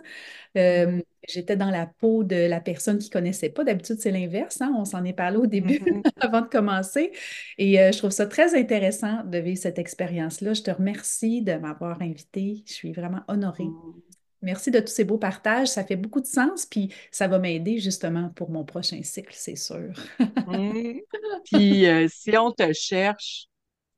[0.57, 1.03] Euh, Mhm.
[1.29, 3.65] j'étais dans la peau de la personne qui connaissait pas.
[3.65, 4.75] D'habitude, c'est l'inverse, hein?
[4.79, 6.03] On s'en est parlé au début, Mhm.
[6.21, 7.13] avant de commencer.
[7.59, 10.55] Et euh, je trouve ça très intéressant de vivre cette expérience-là.
[10.55, 12.65] Je te remercie de m'avoir invitée.
[12.67, 13.75] Je suis vraiment honorée.
[13.85, 14.10] Mhm.
[14.43, 15.69] Merci de tous ces beaux partages.
[15.69, 19.57] Ça fait beaucoup de sens, puis ça va m'aider justement pour mon prochain cycle, c'est
[19.57, 19.93] sûr.
[21.45, 23.47] Puis, euh, si on te cherche,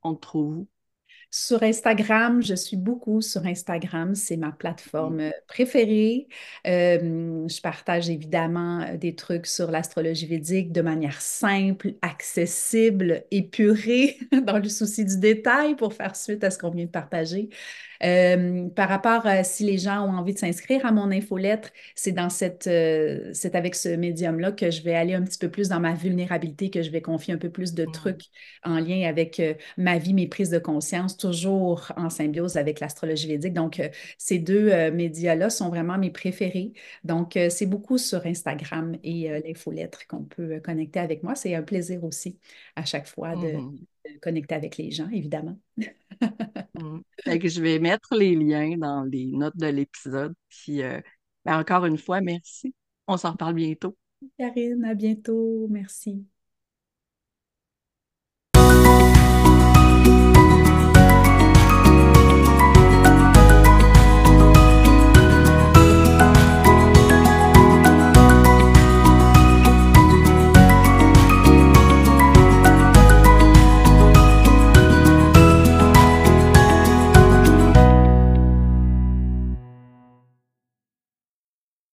[0.03, 0.66] on te trouve?
[1.34, 6.28] Sur Instagram, je suis beaucoup sur Instagram, c'est ma plateforme euh, préférée.
[6.66, 14.18] Euh, je partage évidemment euh, des trucs sur l'astrologie védique de manière simple, accessible, épurée,
[14.47, 17.49] dans le souci du détail pour faire suite à ce qu'on vient de partager.
[18.05, 22.12] Euh, par rapport à si les gens ont envie de s'inscrire à mon infolettre, c'est
[22.12, 25.68] dans cette, euh, c'est avec ce médium-là que je vais aller un petit peu plus
[25.68, 28.22] dans ma vulnérabilité, que je vais confier un peu plus de trucs
[28.64, 33.28] en lien avec euh, ma vie, mes prises de conscience, toujours en symbiose avec l'astrologie
[33.28, 33.53] védique.
[33.55, 33.80] Donc,
[34.18, 36.72] ces deux médias-là sont vraiment mes préférés.
[37.05, 41.34] Donc, c'est beaucoup sur Instagram et l'infolettre qu'on peut connecter avec moi.
[41.34, 42.38] C'est un plaisir aussi
[42.76, 45.59] à chaque fois de, de connecter avec les gens, évidemment.
[47.24, 50.34] Fait que je vais mettre les liens dans les notes de l'épisode.
[50.48, 51.00] Puis, euh,
[51.44, 52.74] ben, encore une fois, merci.
[53.07, 53.96] On s'en reparle bientôt.
[54.38, 55.66] Karine, à bientôt.
[55.68, 56.24] Merci.